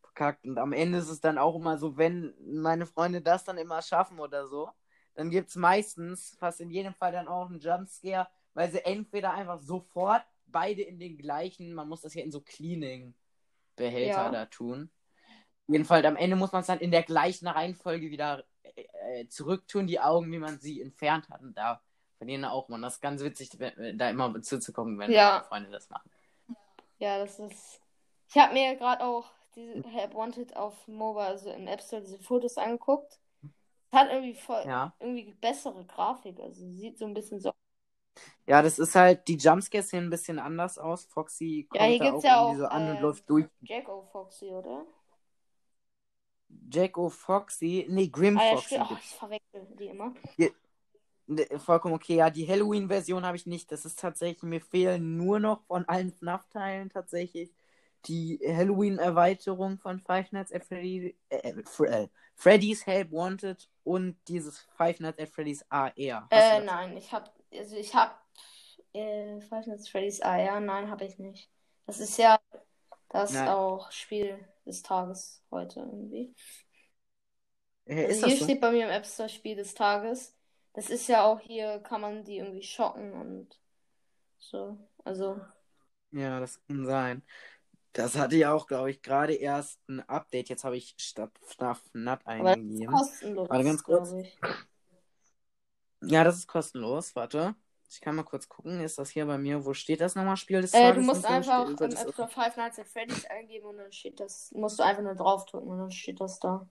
[0.01, 0.45] verkackt.
[0.45, 3.83] Und am Ende ist es dann auch immer so, wenn meine Freunde das dann immer
[3.83, 4.71] schaffen oder so,
[5.15, 9.33] dann gibt es meistens, fast in jedem Fall dann auch einen Jumpscare, weil sie entweder
[9.33, 14.31] einfach sofort beide in den gleichen, man muss das ja in so Cleaning-Behälter Ja.
[14.31, 14.91] da tun.
[15.69, 20.01] Jedenfalls am Ende muss man es dann in der gleichen Reihenfolge wieder äh, zurücktun, die
[20.01, 21.41] Augen, wie man sie entfernt hat.
[21.43, 21.81] Und da
[22.19, 22.83] verlieren auch man.
[22.83, 23.51] Das ist ganz witzig,
[23.95, 25.45] da immer zuzugucken, wenn Ja.
[25.49, 26.11] Freunde das machen.
[26.99, 27.81] Ja, das ist.
[28.29, 32.19] Ich habe mir gerade auch diese Help Wanted auf Mobile, also im App Store, diese
[32.19, 33.19] Fotos angeguckt.
[33.93, 34.93] Hat irgendwie voll, Ja.
[35.01, 36.39] irgendwie bessere Grafik.
[36.41, 37.53] Also sieht so ein bisschen so.
[38.51, 41.05] Ja, das ist halt, die Jumpscares sehen ein bisschen anders aus.
[41.05, 43.47] Foxy kommt Ja, hier da auch ja irgendwie so auch, an und äh, läuft durch.
[43.61, 44.85] Jacko Foxy, oder?
[46.69, 48.89] Jacko Foxy, nee, Grim Ah ja, Foxy stimmt.
[48.91, 50.15] Oh, ich verwechsel die immer.
[51.29, 53.71] Ne, Vollkommen okay, ja, die Halloween-Version habe ich nicht.
[53.71, 57.53] Das ist tatsächlich, mir fehlen nur noch von allen FNAF-Teilen tatsächlich
[58.07, 64.59] die Halloween-Erweiterung von Five Nights at Freddy, äh, Fre äh, Freddy's Help Wanted und dieses
[64.77, 66.27] Five Nights at Freddy's AR.
[66.31, 68.25] Äh, nein, ich hab, also ich hab,
[68.93, 71.51] äh, Five Nights Freddy's, ah ja, nein, habe ich nicht.
[71.87, 72.41] Das ist ja
[73.11, 73.47] das Nein.
[73.47, 76.35] auch Spiel des Tages heute irgendwie.
[77.87, 78.37] Äh, Also hier so?
[78.37, 80.37] steht bei mir im App Store Spiel des Tages.
[80.75, 83.59] Das ist ja auch hier, kann man die irgendwie schocken und
[84.39, 84.79] so.
[85.05, 85.41] Also,
[86.13, 87.23] Ja, das kann sein.
[87.93, 90.49] Das hatte ja auch, glaube ich, gerade erst ein Update.
[90.49, 92.87] Jetzt habe ich statt FNAF NAT aber das ist eingegeben.
[92.87, 94.17] kostenlos, Warte ganz kurz.
[94.21, 94.39] ich.
[96.03, 97.15] Ja, das ist kostenlos.
[97.17, 97.55] Warte.
[97.91, 98.81] Ich kann mal kurz gucken.
[98.81, 99.65] Ist das hier bei mir?
[99.65, 100.37] Wo steht das nochmal?
[100.37, 103.67] Spiel des Äh, du musst einfach im das- App Store Five Nights at Freddy's eingeben
[103.67, 106.69] und dann steht das, musst du einfach nur draufdrücken und dann steht das da.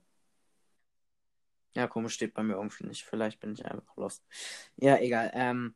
[1.76, 3.04] Ja, komisch, steht bei mir irgendwie nicht.
[3.04, 4.24] Vielleicht bin ich einfach lost.
[4.78, 5.30] Ja, egal.
[5.34, 5.76] Ähm,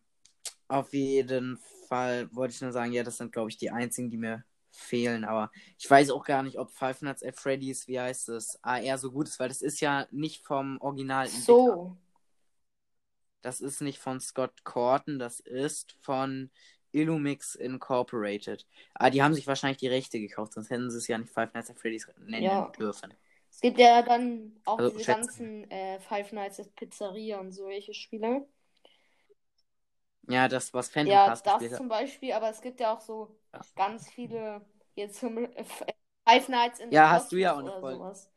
[0.68, 4.18] auf jeden Fall wollte ich nur sagen, ja, das sind, glaube ich, die einzigen, die
[4.18, 5.24] mir fehlen.
[5.24, 8.98] Aber ich weiß auch gar nicht, ob Five Nights at Freddy's, wie heißt es, AR
[8.98, 11.28] so gut ist, weil das ist ja nicht vom Original.
[11.28, 11.96] So.
[13.44, 16.50] Das ist nicht von Scott Corton, das ist von
[16.94, 18.66] Illumix Incorporated.
[18.94, 21.54] Ah, die haben sich wahrscheinlich die Rechte gekauft, sonst hätten sie es ja nicht Five
[21.54, 22.70] Nights at Freddy's nennen Ja.
[22.70, 23.14] dürfen.
[23.52, 27.52] Es gibt ja dann auch Also, diese schätze- ganzen äh, Five Nights at Pizzeria und
[27.52, 28.48] solche Spiele.
[30.30, 33.38] Ja, das, was Phantom Ja, Pass das zum Beispiel, aber es gibt ja auch so
[33.54, 33.62] Ja.
[33.76, 34.62] ganz viele,
[34.96, 35.84] jetzt zum äh, F-
[36.26, 37.98] Five Nights in Ja, hast du ja Cosmos auch Folge.
[37.98, 38.30] sowas.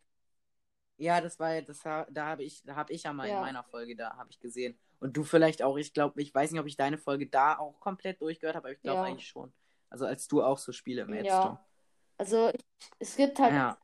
[0.99, 3.37] Ja, das war ja, das, da habe ich, da habe ich ja mal Ja.
[3.37, 4.77] in meiner Folge da, habe ich gesehen.
[5.01, 7.79] Und du vielleicht auch, ich glaube, ich weiß nicht, ob ich deine Folge da auch
[7.81, 9.05] komplett durchgehört habe, aber ich glaube Ja.
[9.05, 9.53] eigentlich schon.
[9.91, 11.59] Also als du auch so Spiele im Ja.
[12.19, 12.65] Also ich,
[12.99, 13.79] es gibt halt, Ja.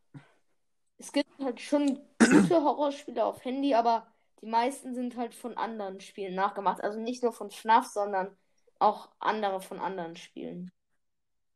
[0.99, 4.07] es gibt halt schon gute Horrorspiele auf Handy, aber
[4.41, 6.83] die meisten sind halt von anderen Spielen nachgemacht.
[6.83, 8.37] Also nicht nur von FNAF, sondern
[8.79, 10.71] auch andere von anderen Spielen.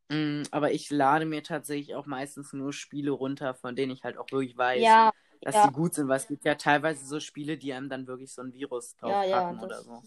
[0.08, 4.18] Mm, aber ich lade mir tatsächlich auch meistens nur Spiele runter, von denen ich halt
[4.18, 5.12] auch wirklich weiß, Ja,
[5.46, 5.68] dass ja.
[5.68, 8.42] die gut sind, weil es gibt ja teilweise so Spiele, die einem dann wirklich so
[8.42, 10.02] ein Virus drauf Ja, ja, oder so.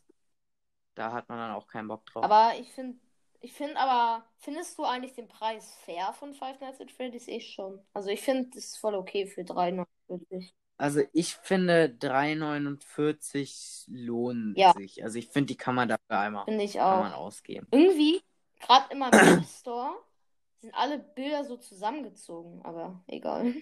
[0.96, 2.26] Da hat man dann auch keinen Bock drauf.
[2.26, 2.98] Aber ich finde,
[3.40, 7.28] ich finde aber, findest du eigentlich den Preis fair von Five Nights at Freddy's?
[7.30, 7.80] Ich schon.
[7.94, 10.52] Also ich finde, das ist voll okay für 3,49.
[10.78, 14.74] Also ich finde 3,49 lohnen Ja.
[14.74, 15.04] sich.
[15.04, 17.28] Also ich finde, die kann man dafür einmal Finde ich kann man auch.
[17.28, 17.68] ausgeben.
[17.72, 18.22] Irgendwie,
[18.60, 19.94] gerade immer im Store,
[20.62, 23.54] sind alle Bilder so zusammengezogen, aber egal.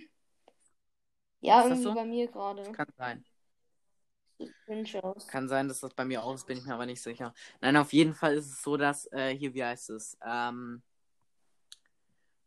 [1.41, 1.93] Ja, irgendwie so?
[1.95, 2.63] bei mir gerade.
[2.63, 3.25] Das kann sein.
[5.27, 7.33] Kann sein, dass das bei mir auch ist, bin ich mir aber nicht sicher.
[7.61, 10.17] Nein, auf jeden Fall ist es so, dass, äh, hier, wie heißt es?
[10.25, 10.81] Ähm,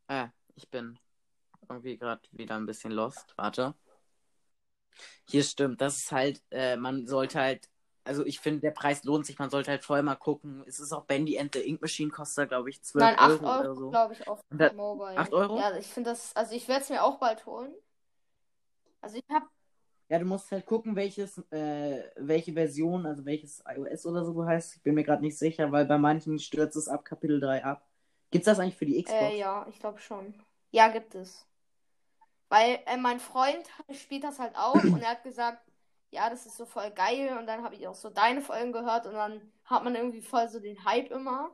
[0.09, 0.27] äh,
[0.57, 0.99] ich bin
[1.69, 3.35] irgendwie gerade wieder ein bisschen lost.
[3.37, 3.75] Warte.
[5.29, 7.69] Hier stimmt, das ist halt, äh, man sollte halt,
[8.05, 10.65] also ich finde, der Preis lohnt sich, man sollte halt vorher mal gucken.
[10.67, 13.61] Es ist auch Bendy and the Ink Machine, kostet, glaube ich, 12 Nein, 8 Euro
[13.61, 13.91] oder Euro, so.
[13.91, 15.17] glaube ich, auf da- Mobile.
[15.19, 15.59] 8 Euro?
[15.59, 17.73] Ja, ich finde das, also ich werde es mir auch bald holen.
[19.03, 19.47] Also ich habe,
[20.09, 24.77] Ja, du musst halt gucken, welches, äh, welche Version, also welches iOS oder so heißt.
[24.77, 27.87] Ich bin mir gerade nicht sicher, weil bei manchen stürzt es ab Kapitel 3 ab.
[28.31, 29.33] Gibt's das eigentlich für die Xbox?
[29.33, 30.35] äh, ja, ich glaube schon.
[30.71, 31.47] Ja, gibt es.
[32.49, 35.63] Weil äh, mein Freund spielt das halt auch und er hat gesagt,
[36.11, 39.07] ja, das ist so voll geil und dann habe ich auch so deine Folgen gehört
[39.07, 41.51] und dann hat man irgendwie voll so den Hype immer.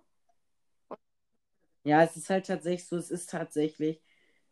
[1.85, 4.03] Ja, es ist halt tatsächlich so, es ist tatsächlich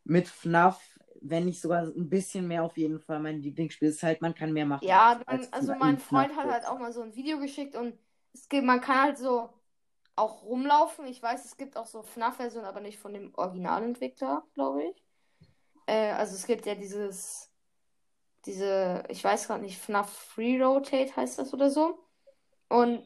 [0.05, 0.94] mit FNAF
[1.27, 3.89] wenn nicht sogar ein bisschen mehr auf jeden Fall mein Lieblingsspiel.
[3.89, 4.87] ist halt, man kann mehr machen.
[4.87, 7.75] Ja, dann, als also in mein Freund hat halt auch mal so ein Video geschickt
[7.77, 7.99] und
[8.35, 9.49] es gibt, man kann halt so
[10.17, 11.07] auch rumlaufen.
[11.07, 15.05] Ich weiß, es gibt auch so FNAF-Versionen, aber nicht von dem Originalentwickler, glaube ich.
[15.87, 17.51] Äh, also es gibt ja dieses,
[18.45, 21.99] diese, ich weiß gerade nicht, FNAF Free Rotate heißt das oder so.
[22.69, 23.03] Und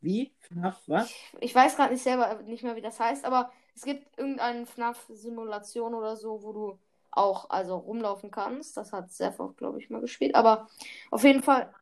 [0.00, 0.34] Wie?
[0.40, 1.10] FNAF, was?
[1.10, 4.66] ich, ich weiß gerade nicht selber nicht mehr, wie das heißt, aber es gibt irgendeine
[4.66, 6.78] FNAF-Simulation oder so, wo du
[7.12, 8.76] auch also rumlaufen kannst.
[8.76, 10.34] Das hat Seth auch, glaube ich, mal gespielt.
[10.34, 10.68] Aber
[11.10, 11.72] auf jeden Fall,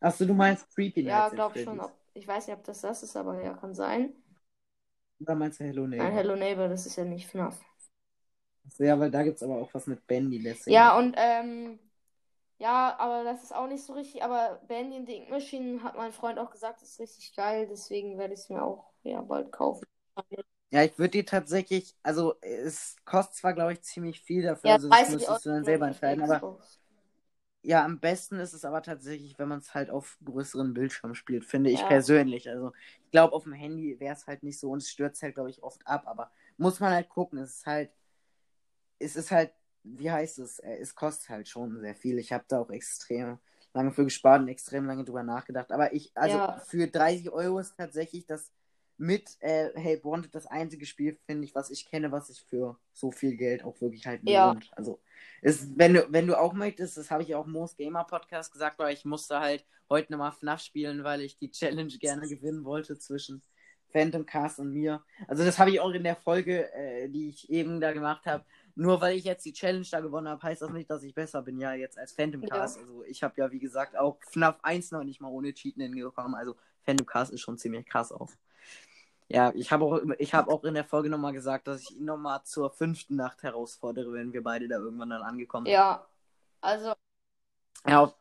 [0.00, 1.80] Achso, du meinst Creepy ja, Nights at glaube schon.
[1.80, 4.12] Ob, ich weiß nicht, ob das das ist, aber ja, kann sein.
[5.20, 6.04] Oder meinst du Hello Neighbor?
[6.04, 7.58] Nein, Hello Neighbor, das ist ja nicht FNAF.
[8.78, 10.74] Ja, weil da gibt's aber auch was mit Bendy, deswegen.
[10.74, 11.78] Ja, und ähm,
[12.58, 14.22] ja, aber das ist auch nicht so richtig.
[14.22, 17.66] Aber Bandy and the Ink Machine hat mein Freund auch gesagt, ist richtig geil.
[17.70, 19.84] Deswegen werde ich es mir auch ja bald kaufen.
[20.70, 24.74] Ja, ich würde dir tatsächlich, also es kostet zwar, glaube ich, ziemlich viel dafür, Ja,
[24.74, 26.42] also das 30 müsstest du dann selber ich, entscheiden, aber
[27.62, 31.44] ja, am besten ist es aber tatsächlich, wenn man es halt auf größeren Bildschirm spielt,
[31.46, 31.88] finde ich Ja.
[31.88, 32.48] persönlich.
[32.48, 32.72] Also
[33.04, 35.50] ich glaube, auf dem Handy wäre es halt nicht so und es stürzt halt, glaube
[35.50, 37.90] ich, oft ab, aber muss man halt gucken, es ist halt,
[38.98, 39.52] es ist halt,
[39.82, 42.18] wie heißt es, Äh, es kostet halt schon sehr viel.
[42.18, 43.38] Ich habe da auch extrem
[43.74, 46.60] lange für gespart und extrem lange drüber nachgedacht, aber ich, also Ja.
[46.68, 48.52] für 30 Euro ist tatsächlich das
[48.96, 52.76] mit äh, Hey Wanted das einzige Spiel, finde ich, was ich kenne, was sich für
[52.92, 54.52] so viel Geld auch wirklich halt Ja.
[54.52, 54.70] lohnt.
[54.76, 55.00] Also,
[55.42, 58.52] ist, wenn, du, wenn du auch möchtest, das habe ich auch im Moos Gamer Podcast
[58.52, 62.64] gesagt, weil ich musste halt heute nochmal FNAF spielen, weil ich die Challenge gerne gewinnen
[62.64, 63.42] wollte zwischen
[63.92, 65.02] Phantom Cast und mir.
[65.28, 68.44] Also, das habe ich auch in der Folge, äh, die ich eben da gemacht habe.
[68.76, 71.42] Nur weil ich jetzt die Challenge da gewonnen habe, heißt das nicht, dass ich besser
[71.42, 72.48] bin, ja, jetzt als Phantom Ja.
[72.48, 72.78] Cast.
[72.78, 76.34] Also, ich habe ja, wie gesagt, auch FNAF 1 noch nicht mal ohne Cheaten hingekommen.
[76.34, 78.30] Also, Phantom Cast ist schon ziemlich krass auch.
[79.28, 82.04] Ja, ich habe auch, ich hab auch in der Folge nochmal gesagt, dass ich ihn
[82.04, 85.72] nochmal zur fünften Nacht herausfordere, wenn wir beide da irgendwann dann angekommen sind.
[85.72, 86.06] Ja,
[86.60, 86.94] also
[87.86, 88.14] Ja, auf-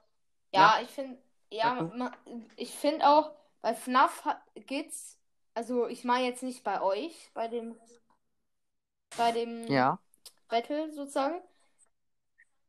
[0.53, 1.17] Ja, ich finde,
[1.51, 1.97] ja, Sag du.
[1.97, 2.11] ma,
[2.55, 3.31] ich finde auch,
[3.61, 4.23] bei FNAF
[4.67, 5.17] geht's,
[5.53, 7.75] also ich meine jetzt nicht bei euch, bei dem,
[9.17, 9.99] bei dem ja.
[10.47, 11.41] Battle sozusagen.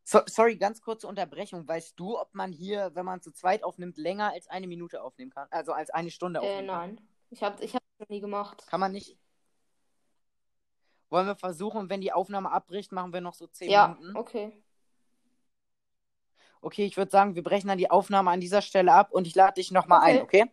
[0.06, 1.66] So, sorry, ganz kurze Unterbrechung.
[1.66, 5.30] Weißt du, ob man hier, wenn man zu zweit aufnimmt, länger als eine Minute aufnehmen
[5.30, 5.48] kann?
[5.50, 6.94] Also als eine Stunde Äh, aufnehmen kann?
[6.96, 7.08] nein.
[7.30, 8.64] Ich habe ich hab noch nie gemacht.
[8.68, 9.16] Kann man nicht.
[11.10, 14.14] Wollen wir versuchen, wenn die Aufnahme abbricht, machen wir noch so zehn Ja, Minuten?
[14.16, 14.62] okay.
[16.60, 19.34] Okay, ich würde sagen, wir brechen dann die Aufnahme an dieser Stelle ab und ich
[19.34, 20.16] lade dich nochmal Okay.
[20.16, 20.50] ein, okay?